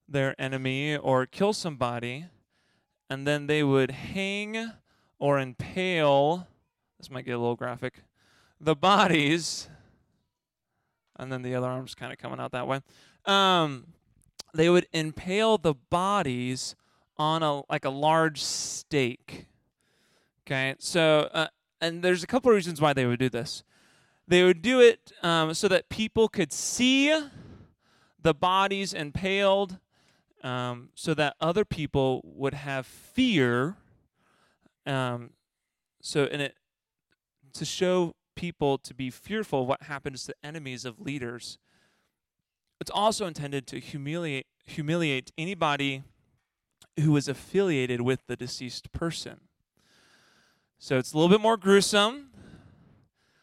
their 0.08 0.34
enemy 0.40 0.96
or 0.96 1.26
kill 1.26 1.52
somebody, 1.52 2.26
and 3.10 3.26
then 3.26 3.46
they 3.46 3.62
would 3.62 3.90
hang 3.90 4.72
or 5.18 5.38
impale, 5.38 6.46
this 6.98 7.10
might 7.10 7.24
get 7.24 7.32
a 7.32 7.38
little 7.38 7.56
graphic, 7.56 8.02
the 8.60 8.76
bodies, 8.76 9.68
and 11.16 11.32
then 11.32 11.42
the 11.42 11.54
other 11.54 11.66
arm's 11.66 11.94
kind 11.94 12.12
of 12.12 12.18
coming 12.18 12.38
out 12.38 12.52
that 12.52 12.66
way. 12.66 12.80
Um, 13.24 13.86
they 14.54 14.68
would 14.70 14.86
impale 14.92 15.58
the 15.58 15.74
bodies 15.74 16.74
on 17.16 17.42
a 17.42 17.62
like 17.70 17.84
a 17.84 17.90
large 17.90 18.42
stake. 18.42 19.46
Okay, 20.46 20.74
so 20.78 21.28
uh, 21.32 21.48
and 21.80 22.02
there's 22.02 22.22
a 22.22 22.26
couple 22.26 22.50
of 22.50 22.54
reasons 22.54 22.80
why 22.80 22.92
they 22.92 23.06
would 23.06 23.18
do 23.18 23.28
this. 23.28 23.64
They 24.26 24.42
would 24.42 24.62
do 24.62 24.80
it 24.80 25.12
um, 25.22 25.54
so 25.54 25.68
that 25.68 25.88
people 25.88 26.28
could 26.28 26.52
see 26.52 27.18
the 28.20 28.34
bodies 28.34 28.92
impaled, 28.92 29.78
um, 30.42 30.90
so 30.94 31.14
that 31.14 31.34
other 31.40 31.64
people 31.64 32.20
would 32.24 32.54
have 32.54 32.86
fear. 32.86 33.76
Um, 34.86 35.30
so 36.00 36.24
and 36.24 36.42
it 36.42 36.54
to 37.54 37.64
show 37.64 38.14
people 38.34 38.78
to 38.78 38.94
be 38.94 39.10
fearful 39.10 39.62
of 39.62 39.68
what 39.68 39.82
happens 39.82 40.24
to 40.24 40.34
enemies 40.42 40.84
of 40.84 41.00
leaders. 41.00 41.58
It's 42.80 42.90
also 42.90 43.26
intended 43.26 43.66
to 43.68 43.80
humiliate 43.80 44.46
humiliate 44.64 45.32
anybody 45.38 46.02
who 47.00 47.16
is 47.16 47.26
affiliated 47.26 48.02
with 48.02 48.26
the 48.26 48.36
deceased 48.36 48.92
person. 48.92 49.40
So 50.78 50.98
it's 50.98 51.12
a 51.12 51.16
little 51.16 51.30
bit 51.30 51.40
more 51.40 51.56
gruesome. 51.56 52.30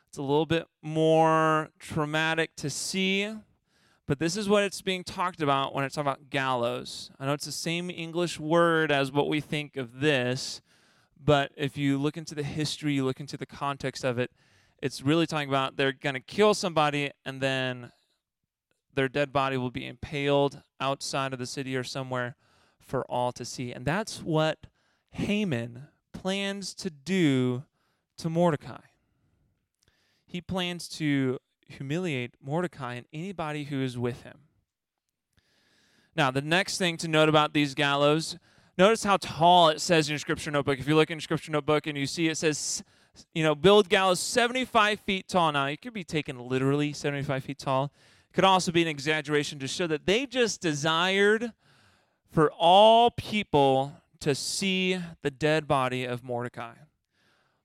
It's 0.08 0.18
a 0.18 0.22
little 0.22 0.46
bit 0.46 0.68
more 0.82 1.70
traumatic 1.80 2.56
to 2.58 2.70
see. 2.70 3.34
But 4.08 4.20
this 4.20 4.38
is 4.38 4.48
what 4.48 4.64
it's 4.64 4.82
being 4.82 5.04
talked 5.04 5.42
about 5.42 5.74
when 5.74 5.84
it's 5.84 5.96
talking 5.96 6.08
about 6.08 6.30
gallows. 6.30 7.10
I 7.20 7.26
know 7.26 7.34
it's 7.34 7.46
the 7.46 7.52
same 7.52 7.90
English 7.90 8.40
word 8.40 8.92
as 8.92 9.12
what 9.12 9.28
we 9.28 9.42
think 9.42 9.78
of 9.78 10.00
this, 10.00 10.62
but 11.22 11.52
if 11.58 11.76
you 11.76 11.98
look 11.98 12.16
into 12.16 12.36
the 12.36 12.44
history, 12.44 12.94
you 12.94 13.04
look 13.04 13.20
into 13.20 13.36
the 13.36 13.48
context 13.48 14.04
of 14.04 14.20
it, 14.20 14.32
it's 14.82 15.02
really 15.02 15.26
talking 15.26 15.50
about 15.50 15.76
they're 15.76 15.92
going 15.92 16.14
to 16.14 16.20
kill 16.20 16.54
somebody 16.54 17.10
and 17.26 17.42
then 17.42 17.92
their 18.96 19.10
dead 19.10 19.32
body 19.32 19.58
will 19.58 19.72
be 19.72 19.86
impaled 19.86 20.62
outside 20.80 21.34
of 21.34 21.40
the 21.40 21.46
city 21.46 21.76
or 21.76 21.84
somewhere 21.84 22.36
for 22.80 23.04
all 23.10 23.32
to 23.34 23.46
see. 23.46 23.72
And 23.72 23.86
that's 23.86 24.22
what 24.22 24.68
Haman 25.12 25.88
plans 26.14 26.74
to 26.76 26.90
do 26.90 27.64
to 28.18 28.30
Mordecai. 28.30 28.82
He 30.26 30.42
plans 30.42 30.88
to 30.90 31.40
humiliate 31.68 32.36
Mordecai 32.42 32.96
and 32.96 33.06
anybody 33.14 33.66
who 33.66 33.82
is 33.82 33.98
with 33.98 34.24
him. 34.24 34.40
Now, 36.16 36.32
the 36.32 36.42
next 36.42 36.78
thing 36.78 36.98
to 36.98 37.08
note 37.08 37.28
about 37.28 37.54
these 37.54 37.74
gallows, 37.74 38.38
notice 38.78 39.04
how 39.04 39.18
tall 39.18 39.70
it 39.70 39.82
says 39.82 40.08
in 40.08 40.14
your 40.14 40.20
scripture 40.20 40.52
notebook. 40.52 40.80
If 40.80 40.88
you 40.88 40.96
look 40.96 41.10
in 41.10 41.16
your 41.16 41.22
scripture 41.22 41.52
notebook 41.52 41.88
and 41.88 41.98
you 41.98 42.06
see 42.06 42.28
it 42.30 42.38
says, 42.38 42.84
you 43.34 43.44
know, 43.44 43.56
build 43.56 43.90
gallows 43.90 44.20
75 44.20 45.00
feet 45.02 45.28
tall. 45.28 45.52
Now, 45.52 45.66
it 45.66 45.82
could 45.82 45.94
be 45.94 46.04
taken 46.04 46.48
literally 46.48 46.94
75 46.94 47.44
feet 47.44 47.60
tall. 47.60 47.92
Could 48.36 48.44
also 48.44 48.74
be 48.74 48.82
an 48.82 48.90
exaggeration 48.90 49.60
to 49.60 49.68
show 49.68 49.88
that 49.88 50.06
they 50.06 50.26
just 50.26 50.60
desired 50.60 51.54
for 52.30 52.52
all 52.52 53.10
people 53.12 53.94
to 54.20 54.36
see 54.36 55.00
the 55.22 55.32
dead 55.32 55.70
body 55.70 56.04
of 56.04 56.22
Mordecai. 56.22 56.74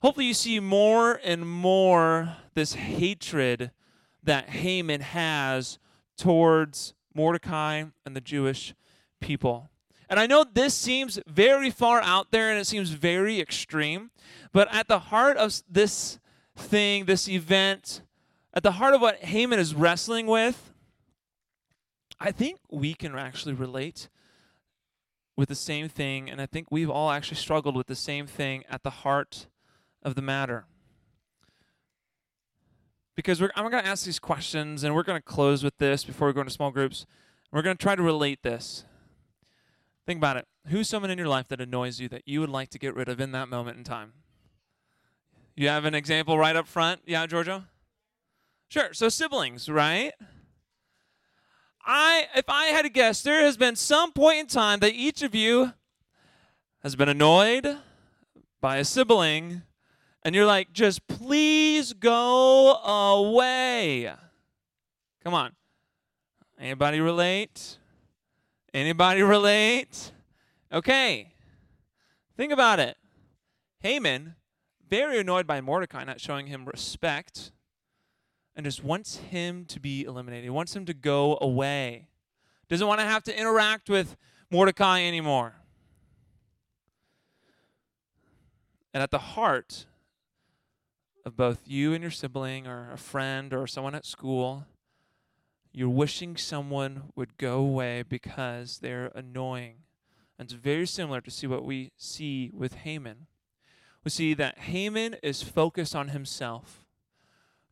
Hopefully, 0.00 0.26
you 0.26 0.34
see 0.34 0.60
more 0.60 1.18
and 1.24 1.44
more 1.44 2.36
this 2.54 2.74
hatred 2.74 3.72
that 4.22 4.50
Haman 4.50 5.00
has 5.00 5.80
towards 6.16 6.94
Mordecai 7.14 7.86
and 8.06 8.14
the 8.14 8.20
Jewish 8.20 8.72
people. 9.18 9.70
And 10.08 10.20
I 10.20 10.28
know 10.28 10.44
this 10.44 10.74
seems 10.74 11.18
very 11.26 11.70
far 11.70 12.00
out 12.00 12.30
there 12.30 12.48
and 12.48 12.60
it 12.60 12.66
seems 12.68 12.90
very 12.90 13.40
extreme, 13.40 14.12
but 14.52 14.72
at 14.72 14.86
the 14.86 15.00
heart 15.00 15.36
of 15.36 15.64
this 15.68 16.20
thing, 16.54 17.06
this 17.06 17.28
event, 17.28 18.02
at 18.52 18.62
the 18.62 18.72
heart 18.72 18.94
of 18.94 19.00
what 19.00 19.16
Haman 19.18 19.58
is 19.58 19.74
wrestling 19.74 20.26
with, 20.26 20.72
I 22.18 22.32
think 22.32 22.58
we 22.70 22.94
can 22.94 23.16
actually 23.16 23.54
relate 23.54 24.08
with 25.36 25.48
the 25.48 25.54
same 25.54 25.88
thing, 25.88 26.28
and 26.28 26.40
I 26.40 26.46
think 26.46 26.68
we've 26.70 26.90
all 26.90 27.10
actually 27.10 27.38
struggled 27.38 27.76
with 27.76 27.86
the 27.86 27.96
same 27.96 28.26
thing 28.26 28.64
at 28.68 28.82
the 28.82 28.90
heart 28.90 29.46
of 30.02 30.14
the 30.14 30.22
matter 30.22 30.66
because 33.20 33.42
I'm 33.42 33.70
going 33.70 33.82
to 33.82 33.86
ask 33.86 34.06
these 34.06 34.18
questions 34.18 34.82
and 34.82 34.94
we're 34.94 35.02
going 35.02 35.18
to 35.18 35.22
close 35.22 35.62
with 35.62 35.76
this 35.76 36.04
before 36.04 36.28
we 36.28 36.32
go 36.32 36.40
into 36.40 36.52
small 36.52 36.70
groups. 36.70 37.04
We're 37.52 37.60
going 37.60 37.76
to 37.76 37.82
try 37.82 37.94
to 37.94 38.02
relate 38.02 38.42
this. 38.42 38.84
Think 40.06 40.16
about 40.16 40.38
it. 40.38 40.46
Who's 40.68 40.88
someone 40.88 41.10
in 41.10 41.18
your 41.18 41.28
life 41.28 41.46
that 41.48 41.60
annoys 41.60 42.00
you 42.00 42.08
that 42.08 42.22
you 42.26 42.40
would 42.40 42.48
like 42.48 42.70
to 42.70 42.78
get 42.78 42.94
rid 42.94 43.10
of 43.10 43.20
in 43.20 43.32
that 43.32 43.48
moment 43.50 43.76
in 43.76 43.84
time? 43.84 44.14
You 45.54 45.68
have 45.68 45.84
an 45.84 45.94
example 45.94 46.38
right 46.38 46.56
up 46.56 46.66
front? 46.66 47.02
Yeah, 47.06 47.26
Giorgio? 47.26 47.64
Sure. 48.70 48.94
So 48.94 49.08
siblings, 49.08 49.68
right? 49.68 50.12
I 51.84 52.28
if 52.36 52.48
I 52.48 52.66
had 52.66 52.82
to 52.82 52.88
guess, 52.88 53.20
there 53.20 53.44
has 53.44 53.56
been 53.56 53.74
some 53.74 54.12
point 54.12 54.38
in 54.38 54.46
time 54.46 54.78
that 54.78 54.94
each 54.94 55.22
of 55.22 55.34
you 55.34 55.72
has 56.84 56.94
been 56.94 57.08
annoyed 57.08 57.78
by 58.60 58.76
a 58.76 58.84
sibling 58.84 59.62
and 60.22 60.36
you're 60.36 60.46
like, 60.46 60.72
just 60.72 61.08
please 61.08 61.92
go 61.94 62.76
away. 62.76 64.12
Come 65.24 65.34
on. 65.34 65.52
Anybody 66.56 67.00
relate? 67.00 67.78
Anybody 68.72 69.22
relate? 69.22 70.12
Okay. 70.72 71.34
Think 72.36 72.52
about 72.52 72.78
it. 72.78 72.96
Haman, 73.80 74.36
very 74.88 75.18
annoyed 75.18 75.48
by 75.48 75.60
Mordecai 75.60 76.04
not 76.04 76.20
showing 76.20 76.46
him 76.46 76.66
respect, 76.66 77.50
and 78.54 78.64
just 78.64 78.82
wants 78.84 79.16
him 79.16 79.64
to 79.66 79.80
be 79.80 80.04
eliminated. 80.04 80.44
He 80.44 80.50
wants 80.50 80.74
him 80.74 80.84
to 80.86 80.94
go 80.94 81.38
away. 81.40 82.08
Doesn't 82.68 82.86
want 82.86 83.00
to 83.00 83.06
have 83.06 83.22
to 83.24 83.38
interact 83.38 83.88
with 83.88 84.16
Mordecai 84.50 85.02
anymore. 85.02 85.54
And 88.92 89.02
at 89.02 89.10
the 89.10 89.18
heart 89.18 89.86
of 91.24 91.36
both 91.36 91.60
you 91.66 91.92
and 91.92 92.02
your 92.02 92.10
sibling 92.10 92.66
or 92.66 92.90
a 92.92 92.96
friend 92.96 93.52
or 93.52 93.66
someone 93.66 93.94
at 93.94 94.04
school, 94.04 94.66
you're 95.72 95.88
wishing 95.88 96.36
someone 96.36 97.12
would 97.14 97.38
go 97.38 97.58
away 97.58 98.02
because 98.02 98.78
they're 98.78 99.12
annoying. 99.14 99.76
And 100.38 100.46
it's 100.46 100.54
very 100.54 100.86
similar 100.86 101.20
to 101.20 101.30
see 101.30 101.46
what 101.46 101.64
we 101.64 101.92
see 101.96 102.50
with 102.52 102.74
Haman. 102.74 103.26
We 104.02 104.10
see 104.10 104.34
that 104.34 104.58
Haman 104.58 105.16
is 105.22 105.42
focused 105.42 105.94
on 105.94 106.08
himself. 106.08 106.84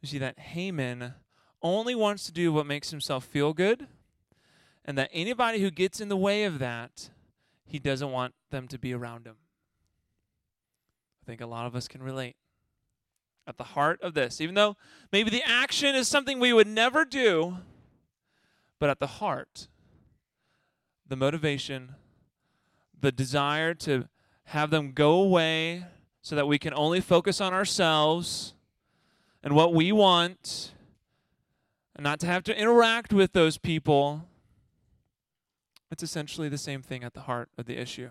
We 0.01 0.09
see 0.09 0.19
that 0.19 0.39
Haman 0.39 1.15
only 1.63 1.95
wants 1.95 2.25
to 2.27 2.33
do 2.33 2.53
what 2.53 2.67
makes 2.67 2.91
himself 2.91 3.25
feel 3.25 3.53
good, 3.53 3.89
and 4.85 4.97
that 4.97 5.11
anybody 5.13 5.61
who 5.61 5.71
gets 5.71 6.01
in 6.01 6.09
the 6.09 6.17
way 6.17 6.45
of 6.45 6.59
that, 6.61 7.11
he 7.65 7.79
doesn't 7.79 8.11
want 8.11 8.35
them 8.51 8.69
to 8.69 8.79
be 8.79 8.95
around 8.95 9.27
him. 9.27 9.37
I 11.23 11.27
think 11.27 11.41
a 11.41 11.47
lot 11.47 11.67
of 11.67 11.75
us 11.75 11.89
can 11.89 12.03
relate 12.03 12.37
at 13.47 13.59
the 13.59 13.65
heart 13.65 14.01
of 14.03 14.15
this. 14.15 14.41
Even 14.41 14.55
though 14.55 14.77
maybe 15.13 15.31
the 15.31 15.43
action 15.43 15.95
is 15.95 16.07
something 16.07 16.39
we 16.39 16.53
would 16.53 16.67
never 16.67 17.05
do, 17.05 17.59
but 18.79 18.89
at 18.89 19.01
the 19.01 19.07
heart, 19.07 19.69
the 21.07 21.17
motivation, 21.17 21.95
the 22.99 23.11
desire 23.13 23.75
to 23.75 24.09
have 24.45 24.71
them 24.71 24.93
go 24.93 25.21
away 25.21 25.85
so 26.23 26.37
that 26.37 26.47
we 26.47 26.59
can 26.59 26.73
only 26.75 27.01
focus 27.01 27.41
on 27.41 27.53
ourselves 27.53 28.55
and 29.43 29.55
what 29.55 29.75
we 29.75 29.93
want 29.93 30.73
and 31.95 32.05
not 32.05 32.21
to 32.21 32.27
have 32.27 32.45
to 32.45 32.59
interact 32.59 33.13
with 33.13 33.33
those 33.33 33.59
people. 33.59 34.25
It's 35.91 36.03
essentially 36.03 36.49
the 36.49 36.59
same 36.59 36.83
thing 36.83 37.03
at 37.03 37.15
the 37.15 37.23
heart 37.23 37.51
of 37.59 37.67
the 37.67 37.77
issue. 37.77 38.11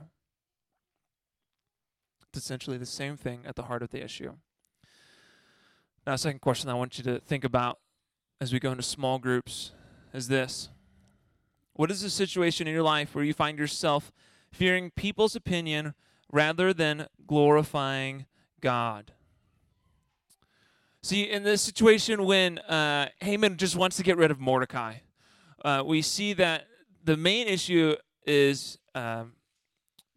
It's 2.29 2.43
essentially 2.43 2.77
the 2.77 2.85
same 2.85 3.15
thing 3.15 3.41
at 3.45 3.55
the 3.55 3.63
heart 3.63 3.81
of 3.81 3.91
the 3.91 4.03
issue. 4.03 4.33
Now, 6.05 6.15
second 6.15 6.39
question 6.39 6.69
I 6.69 6.73
want 6.73 6.97
you 6.97 7.03
to 7.05 7.19
think 7.19 7.43
about 7.43 7.79
as 8.39 8.53
we 8.53 8.59
go 8.59 8.71
into 8.71 8.83
small 8.83 9.19
groups 9.19 9.71
is 10.13 10.27
this 10.27 10.69
What 11.73 11.91
is 11.91 12.01
the 12.01 12.09
situation 12.09 12.67
in 12.67 12.73
your 12.73 12.83
life 12.83 13.15
where 13.15 13.23
you 13.23 13.33
find 13.33 13.57
yourself 13.57 14.11
fearing 14.51 14.91
people's 14.91 15.35
opinion 15.35 15.93
rather 16.31 16.73
than 16.73 17.07
glorifying 17.25 18.25
God? 18.61 19.13
See, 21.07 21.23
in 21.23 21.43
this 21.43 21.61
situation 21.61 22.25
when 22.25 22.57
uh, 22.57 23.07
Haman 23.21 23.55
just 23.55 23.77
wants 23.77 23.95
to 23.95 24.03
get 24.03 24.17
rid 24.17 24.29
of 24.29 24.41
Mordecai, 24.41 24.95
uh, 25.63 25.81
we 25.85 26.01
see 26.01 26.33
that 26.33 26.67
the 27.01 27.15
main 27.15 27.47
issue 27.47 27.95
is 28.25 28.77
um, 28.93 29.31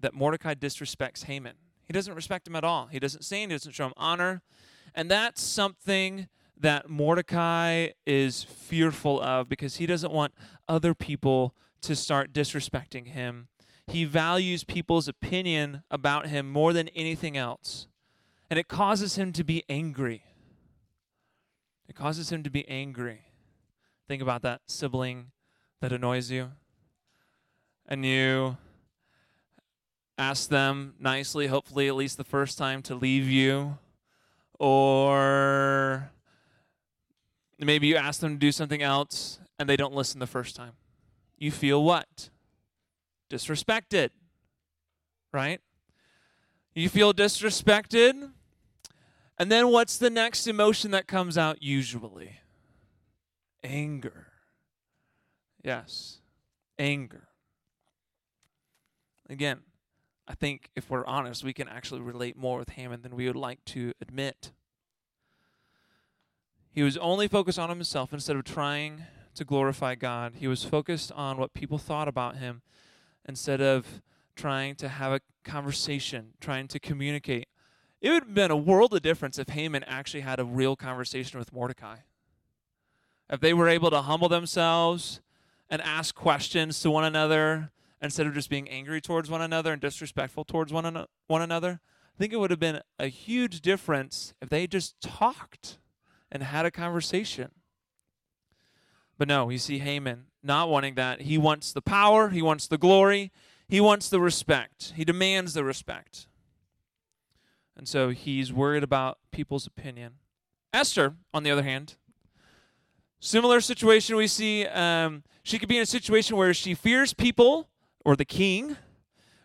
that 0.01 0.15
Mordecai 0.15 0.55
disrespects 0.55 1.27
Haman. 1.27 1.55
He 1.85 1.93
doesn't 1.93 2.15
respect 2.15 2.49
him 2.49 2.57
at 2.57 2.65
all. 2.65 2.89
He 2.89 2.99
doesn't 2.99 3.23
say, 3.23 3.43
he 3.43 3.47
doesn't 3.47 3.71
show 3.71 3.87
him 3.87 3.93
honor. 3.97 4.43
And 4.93 5.09
that's 5.09 5.41
something 5.41 6.27
that 6.59 6.91
Mordecai 6.91 7.91
is 8.05 8.43
fearful 8.43 9.21
of 9.21 9.49
because 9.49 9.77
he 9.77 9.87
doesn't 9.87 10.13
want 10.13 10.35
other 10.69 10.93
people 10.93 11.55
to 11.83 11.95
start 11.95 12.33
disrespecting 12.33 13.07
him. 13.07 13.47
He 13.87 14.05
values 14.05 14.65
people's 14.65 15.07
opinion 15.07 15.85
about 15.89 16.27
him 16.27 16.51
more 16.51 16.73
than 16.73 16.89
anything 16.89 17.37
else. 17.37 17.87
And 18.51 18.59
it 18.59 18.67
causes 18.67 19.15
him 19.15 19.33
to 19.35 19.45
be 19.45 19.63
angry. 19.69 20.25
It 21.91 21.97
causes 21.97 22.31
him 22.31 22.45
to 22.45 22.51
be 22.51 22.67
angry. 22.69 23.23
Think 24.07 24.23
about 24.23 24.43
that 24.43 24.61
sibling 24.69 25.33
that 25.81 25.91
annoys 25.91 26.31
you. 26.31 26.53
And 27.85 28.07
you 28.07 28.57
ask 30.17 30.49
them 30.49 30.95
nicely, 31.01 31.49
hopefully, 31.49 31.89
at 31.89 31.97
least 31.97 32.17
the 32.17 32.23
first 32.23 32.57
time, 32.57 32.81
to 32.83 32.95
leave 32.95 33.29
you 33.29 33.77
or 34.61 36.13
maybe 37.59 37.89
you 37.89 37.97
ask 37.97 38.21
them 38.21 38.35
to 38.35 38.39
do 38.39 38.53
something 38.53 38.83
else 38.83 39.41
and 39.59 39.69
they 39.69 39.77
don't 39.77 39.95
listen 39.95 40.21
the 40.21 40.29
first 40.29 40.55
time. 40.55 40.75
You 41.39 41.51
feel 41.51 41.83
what? 41.83 42.31
Disrespected, 43.29 44.11
right? 45.33 45.61
You 46.73 46.89
feel 46.89 47.13
disrespected. 47.13 48.31
And 49.41 49.51
then 49.51 49.69
what's 49.69 49.97
the 49.97 50.11
next 50.11 50.47
emotion 50.47 50.91
that 50.91 51.07
comes 51.07 51.39
out 51.39 51.63
usually? 51.63 52.41
Anger. 53.65 54.27
Yes, 55.65 56.19
anger. 56.79 57.29
Again, 59.31 59.61
I 60.29 60.35
think 60.35 60.69
if 60.77 60.91
we're 60.91 61.07
honest, 61.07 61.43
we 61.43 61.55
can 61.55 61.69
actually 61.69 62.03
relate 62.03 62.37
more 62.37 62.59
with 62.59 62.69
Haman 62.69 63.01
than 63.01 63.17
we 63.17 63.27
would 63.29 63.35
like 63.35 63.65
to 63.67 63.95
admit. 63.99 64.53
He 66.71 66.83
was 66.83 66.99
only 66.99 67.27
focused 67.27 67.59
on 67.59 67.71
himself 67.71 68.13
instead 68.13 68.37
of 68.37 68.45
trying 68.45 69.05
to 69.37 69.47
glorify 69.47 69.95
God. 69.95 70.35
He 70.37 70.49
was 70.49 70.65
focused 70.65 71.13
on 71.13 71.39
what 71.39 71.55
people 71.55 71.79
thought 71.79 72.09
about 72.09 72.37
him 72.37 72.61
instead 73.27 73.63
of 73.63 74.03
trying 74.37 74.75
to 74.75 74.89
have 74.91 75.13
a 75.13 75.21
conversation, 75.45 76.35
trying 76.43 76.69
to 76.69 76.79
communicate. 76.79 77.49
It 78.01 78.11
would 78.11 78.25
have 78.25 78.35
been 78.35 78.51
a 78.51 78.57
world 78.57 78.95
of 78.95 79.03
difference 79.03 79.39
if 79.39 79.51
Haman 79.51 79.85
actually 79.85 80.23
had 80.23 80.41
a 80.41 80.45
real 80.45 80.75
conversation 80.75 81.39
with 81.39 81.53
Mordecai. 81.53 81.99
If 83.29 83.41
they 83.41 83.53
were 83.53 83.69
able 83.69 83.91
to 83.91 84.03
humble 84.03 84.29
themselves 84.29 85.21
and 85.69 85.83
ask 85.83 86.15
questions 86.15 86.81
to 86.81 86.91
one 86.91 87.05
another 87.05 87.71
instead 88.03 88.27
of 88.27 88.35
just 88.35 88.49
being 88.49 88.69
angry 88.69 89.01
towards 89.01 89.31
one 89.31 89.43
another 89.43 89.73
and 89.73 89.81
disrespectful 89.81 90.45
towards 90.45 90.73
one, 90.73 90.87
an- 90.87 91.07
one 91.27 91.43
another, 91.43 91.81
I 92.17 92.19
think 92.19 92.33
it 92.33 92.39
would 92.39 92.51
have 92.51 92.59
been 92.59 92.81
a 92.99 93.09
huge 93.09 93.61
difference 93.61 94.33
if 94.41 94.49
they 94.49 94.67
just 94.67 95.01
talked 95.01 95.79
and 96.33 96.43
had 96.43 96.65
a 96.65 96.71
conversation. 96.71 97.51
But 99.19 99.29
no, 99.29 99.51
you 99.51 99.59
see 99.59 99.79
Haman 99.79 100.25
not 100.43 100.71
wanting 100.71 100.95
that. 100.95 101.23
He 101.23 101.37
wants 101.37 101.73
the 101.75 101.83
power, 101.83 102.31
he 102.31 102.41
wants 102.41 102.67
the 102.67 102.79
glory, 102.79 103.31
he 103.69 103.81
wants 103.81 104.09
the 104.09 104.21
respect, 104.21 104.95
he 104.97 105.05
demands 105.05 105.53
the 105.53 105.65
respect. 105.65 106.27
And 107.81 107.89
so 107.89 108.11
he's 108.11 108.53
worried 108.53 108.83
about 108.83 109.17
people's 109.31 109.67
opinion. 109.67 110.17
Esther, 110.71 111.15
on 111.33 111.45
the 111.45 111.51
other 111.51 111.63
hand, 111.63 111.95
similar 113.21 113.63
situation 113.63 114.17
we 114.17 114.27
see, 114.27 114.67
um, 114.67 115.23
she 115.43 115.59
could 115.59 115.71
be 115.71 115.79
in 115.79 115.85
a 115.85 115.87
situation 115.87 116.37
where 116.37 116.53
she 116.53 116.75
fears 116.75 117.15
people 117.15 117.71
or 118.05 118.17
the 118.17 118.27
king 118.27 118.77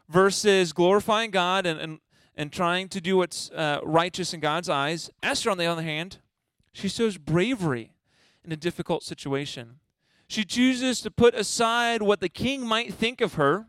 versus 0.09 0.73
glorifying 0.73 1.31
God 1.31 1.65
and, 1.65 1.79
and, 1.79 1.99
and 2.35 2.51
trying 2.51 2.89
to 2.89 2.99
do 2.99 3.15
what's 3.15 3.51
uh, 3.51 3.79
righteous 3.83 4.33
in 4.33 4.41
God's 4.41 4.67
eyes. 4.67 5.09
Esther, 5.23 5.49
on 5.49 5.57
the 5.57 5.65
other 5.65 5.83
hand, 5.83 6.17
she 6.73 6.89
shows 6.89 7.17
bravery 7.17 7.93
in 8.43 8.51
a 8.51 8.57
difficult 8.57 9.03
situation. 9.03 9.79
She 10.27 10.43
chooses 10.43 10.99
to 11.03 11.09
put 11.09 11.35
aside 11.35 12.01
what 12.01 12.19
the 12.19 12.27
king 12.27 12.67
might 12.67 12.93
think 12.93 13.21
of 13.21 13.35
her. 13.35 13.67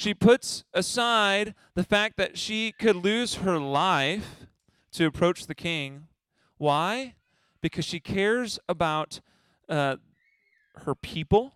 She 0.00 0.14
puts 0.14 0.64
aside 0.72 1.54
the 1.74 1.84
fact 1.84 2.16
that 2.16 2.38
she 2.38 2.72
could 2.72 2.96
lose 2.96 3.34
her 3.34 3.58
life 3.58 4.46
to 4.92 5.04
approach 5.04 5.46
the 5.46 5.54
king. 5.54 6.06
Why? 6.56 7.16
Because 7.60 7.84
she 7.84 8.00
cares 8.00 8.58
about 8.66 9.20
uh, 9.68 9.96
her 10.86 10.94
people. 10.94 11.52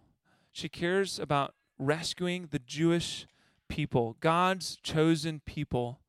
She 0.52 0.68
cares 0.68 1.18
about 1.18 1.54
rescuing 1.78 2.48
the 2.50 2.58
Jewish 2.58 3.26
people, 3.70 4.18
God's 4.20 4.76
chosen 4.82 5.40
people, 5.46 6.00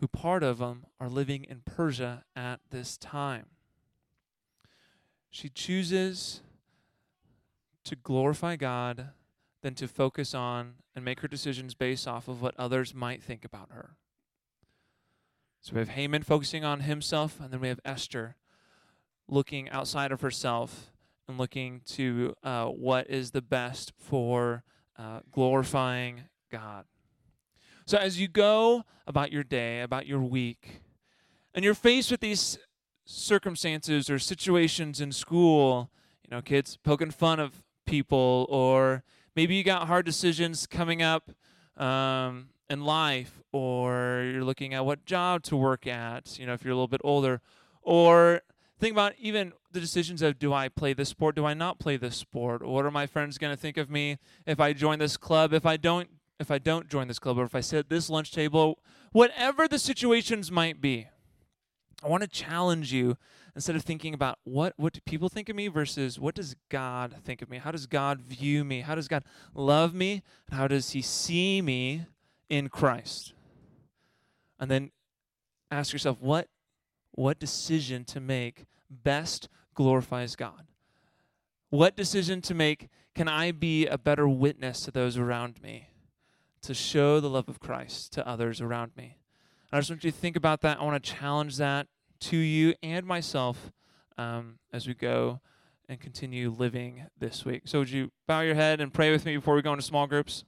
who 0.00 0.06
part 0.06 0.42
of 0.42 0.58
them 0.58 0.84
are 1.00 1.08
living 1.08 1.44
in 1.44 1.62
Persia 1.64 2.24
at 2.36 2.60
this 2.68 2.98
time. 2.98 3.46
She 5.30 5.48
chooses 5.48 6.42
to 7.84 7.96
glorify 7.96 8.56
God 8.56 9.12
than 9.62 9.74
to 9.74 9.88
focus 9.88 10.34
on 10.34 10.74
and 10.94 11.04
make 11.04 11.20
her 11.20 11.28
decisions 11.28 11.74
based 11.74 12.06
off 12.06 12.28
of 12.28 12.40
what 12.40 12.54
others 12.58 12.94
might 12.94 13.22
think 13.22 13.44
about 13.44 13.70
her. 13.70 13.96
So 15.60 15.74
we 15.74 15.80
have 15.80 15.90
Haman 15.90 16.22
focusing 16.22 16.64
on 16.64 16.80
himself, 16.80 17.40
and 17.40 17.52
then 17.52 17.60
we 17.60 17.68
have 17.68 17.80
Esther 17.84 18.36
looking 19.26 19.68
outside 19.70 20.12
of 20.12 20.20
herself 20.20 20.92
and 21.26 21.36
looking 21.36 21.82
to 21.86 22.34
uh, 22.42 22.66
what 22.66 23.10
is 23.10 23.32
the 23.32 23.42
best 23.42 23.92
for 23.98 24.62
uh, 24.96 25.20
glorifying 25.30 26.22
God. 26.50 26.84
So 27.86 27.98
as 27.98 28.20
you 28.20 28.28
go 28.28 28.84
about 29.06 29.32
your 29.32 29.44
day, 29.44 29.80
about 29.80 30.06
your 30.06 30.20
week, 30.20 30.82
and 31.54 31.64
you're 31.64 31.74
faced 31.74 32.10
with 32.10 32.20
these 32.20 32.58
circumstances 33.04 34.08
or 34.10 34.18
situations 34.18 35.00
in 35.00 35.12
school, 35.12 35.90
you 36.22 36.34
know, 36.36 36.42
kids 36.42 36.78
poking 36.82 37.10
fun 37.10 37.40
of 37.40 37.62
people, 37.86 38.46
or 38.50 39.02
maybe 39.38 39.54
you 39.54 39.62
got 39.62 39.86
hard 39.86 40.04
decisions 40.04 40.66
coming 40.66 41.00
up 41.00 41.30
um, 41.76 42.48
in 42.68 42.82
life, 42.84 43.40
or 43.52 44.28
you're 44.32 44.42
looking 44.42 44.74
at 44.74 44.84
what 44.84 45.04
job 45.04 45.44
to 45.44 45.56
work 45.56 45.86
at, 45.86 46.36
you 46.40 46.44
know, 46.44 46.54
if 46.54 46.64
you're 46.64 46.72
a 46.72 46.74
little 46.74 46.88
bit 46.88 47.00
older, 47.04 47.40
or 47.80 48.40
think 48.80 48.90
about 48.90 49.12
even 49.16 49.52
the 49.70 49.78
decisions 49.78 50.22
of 50.22 50.40
do 50.40 50.52
I 50.52 50.68
play 50.68 50.92
this 50.92 51.10
sport, 51.10 51.36
do 51.36 51.46
I 51.46 51.54
not 51.54 51.78
play 51.78 51.96
this 51.96 52.16
sport, 52.16 52.66
what 52.66 52.84
are 52.84 52.90
my 52.90 53.06
friends 53.06 53.38
going 53.38 53.54
to 53.54 53.56
think 53.56 53.76
of 53.76 53.88
me 53.88 54.18
if 54.44 54.58
I 54.58 54.72
join 54.72 54.98
this 54.98 55.16
club, 55.16 55.52
if 55.52 55.64
I 55.64 55.76
don't 55.76 56.08
if 56.40 56.50
I 56.50 56.58
don't 56.58 56.88
join 56.88 57.06
this 57.06 57.20
club, 57.20 57.38
or 57.38 57.44
if 57.44 57.54
I 57.54 57.60
sit 57.60 57.78
at 57.78 57.88
this 57.88 58.10
lunch 58.10 58.32
table, 58.32 58.80
whatever 59.12 59.68
the 59.68 59.78
situations 59.78 60.50
might 60.50 60.80
be. 60.80 61.06
I 62.02 62.08
want 62.08 62.24
to 62.24 62.28
challenge 62.28 62.92
you 62.92 63.16
instead 63.58 63.74
of 63.74 63.82
thinking 63.82 64.14
about 64.14 64.38
what 64.44 64.72
what 64.76 64.92
do 64.92 65.00
people 65.00 65.28
think 65.28 65.48
of 65.48 65.56
me 65.56 65.66
versus 65.66 66.16
what 66.16 66.36
does 66.36 66.54
God 66.68 67.16
think 67.24 67.42
of 67.42 67.50
me? 67.50 67.58
How 67.58 67.72
does 67.72 67.86
God 67.86 68.20
view 68.20 68.62
me? 68.64 68.82
How 68.82 68.94
does 68.94 69.08
God 69.08 69.24
love 69.52 69.92
me? 69.92 70.22
And 70.48 70.56
how 70.56 70.68
does 70.68 70.90
he 70.90 71.02
see 71.02 71.60
me 71.60 72.06
in 72.48 72.68
Christ? 72.68 73.32
And 74.60 74.70
then 74.70 74.92
ask 75.72 75.92
yourself 75.92 76.20
what 76.20 76.46
what 77.10 77.40
decision 77.40 78.04
to 78.04 78.20
make 78.20 78.66
best 78.88 79.48
glorifies 79.74 80.36
God? 80.36 80.68
What 81.68 81.96
decision 81.96 82.40
to 82.42 82.54
make 82.54 82.88
can 83.16 83.26
I 83.26 83.50
be 83.50 83.88
a 83.88 83.98
better 83.98 84.28
witness 84.28 84.82
to 84.82 84.92
those 84.92 85.16
around 85.16 85.60
me 85.60 85.88
to 86.62 86.74
show 86.74 87.18
the 87.18 87.28
love 87.28 87.48
of 87.48 87.58
Christ 87.58 88.12
to 88.12 88.24
others 88.24 88.60
around 88.60 88.92
me? 88.96 89.16
I 89.72 89.80
just 89.80 89.90
want 89.90 90.04
you 90.04 90.12
to 90.12 90.16
think 90.16 90.36
about 90.36 90.60
that. 90.60 90.78
I 90.78 90.84
want 90.84 91.02
to 91.02 91.12
challenge 91.12 91.56
that 91.56 91.88
to 92.20 92.36
you 92.36 92.74
and 92.82 93.06
myself 93.06 93.72
um, 94.16 94.58
as 94.72 94.86
we 94.86 94.94
go 94.94 95.40
and 95.88 96.00
continue 96.00 96.50
living 96.50 97.06
this 97.18 97.44
week. 97.44 97.62
So, 97.64 97.80
would 97.80 97.90
you 97.90 98.10
bow 98.26 98.40
your 98.40 98.54
head 98.54 98.80
and 98.80 98.92
pray 98.92 99.10
with 99.10 99.24
me 99.24 99.36
before 99.36 99.54
we 99.54 99.62
go 99.62 99.72
into 99.72 99.84
small 99.84 100.06
groups? 100.06 100.44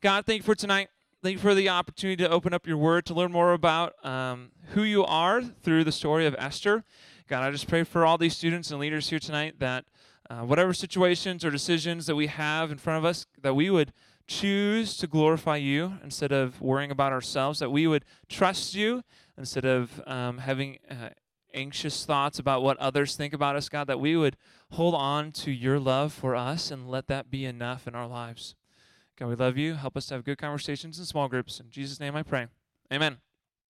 God, 0.00 0.26
thank 0.26 0.38
you 0.38 0.44
for 0.44 0.54
tonight. 0.54 0.88
Thank 1.22 1.34
you 1.34 1.40
for 1.40 1.54
the 1.54 1.70
opportunity 1.70 2.22
to 2.22 2.30
open 2.30 2.52
up 2.52 2.66
your 2.66 2.76
word, 2.76 3.06
to 3.06 3.14
learn 3.14 3.32
more 3.32 3.52
about 3.52 4.04
um, 4.04 4.52
who 4.74 4.82
you 4.82 5.04
are 5.04 5.42
through 5.42 5.84
the 5.84 5.92
story 5.92 6.26
of 6.26 6.36
Esther. 6.38 6.84
God, 7.26 7.42
I 7.42 7.50
just 7.50 7.66
pray 7.66 7.82
for 7.82 8.04
all 8.04 8.18
these 8.18 8.36
students 8.36 8.70
and 8.70 8.78
leaders 8.78 9.08
here 9.08 9.18
tonight 9.18 9.58
that 9.58 9.86
uh, 10.28 10.40
whatever 10.40 10.74
situations 10.74 11.44
or 11.44 11.50
decisions 11.50 12.06
that 12.06 12.14
we 12.14 12.26
have 12.26 12.70
in 12.70 12.78
front 12.78 12.98
of 12.98 13.04
us, 13.04 13.26
that 13.40 13.54
we 13.54 13.70
would 13.70 13.92
choose 14.26 14.96
to 14.98 15.06
glorify 15.06 15.56
you 15.56 15.94
instead 16.04 16.32
of 16.32 16.60
worrying 16.60 16.90
about 16.90 17.12
ourselves, 17.12 17.58
that 17.60 17.70
we 17.70 17.86
would 17.86 18.04
trust 18.28 18.74
you 18.74 19.02
instead 19.38 19.64
of 19.64 20.02
um, 20.06 20.38
having 20.38 20.78
uh, 20.90 21.10
anxious 21.54 22.04
thoughts 22.04 22.38
about 22.38 22.62
what 22.62 22.76
others 22.78 23.16
think 23.16 23.32
about 23.32 23.56
us, 23.56 23.68
God, 23.68 23.86
that 23.86 24.00
we 24.00 24.16
would 24.16 24.36
hold 24.72 24.94
on 24.94 25.32
to 25.32 25.50
your 25.50 25.78
love 25.78 26.12
for 26.12 26.36
us 26.36 26.70
and 26.70 26.90
let 26.90 27.06
that 27.08 27.30
be 27.30 27.44
enough 27.44 27.86
in 27.86 27.94
our 27.94 28.06
lives. 28.06 28.54
God, 29.18 29.28
we 29.28 29.34
love 29.34 29.56
you. 29.56 29.74
Help 29.74 29.96
us 29.96 30.06
to 30.06 30.14
have 30.14 30.24
good 30.24 30.38
conversations 30.38 30.98
in 30.98 31.04
small 31.06 31.28
groups. 31.28 31.58
In 31.58 31.70
Jesus' 31.70 32.00
name 32.00 32.14
I 32.14 32.22
pray. 32.22 32.48
Amen. 32.92 33.18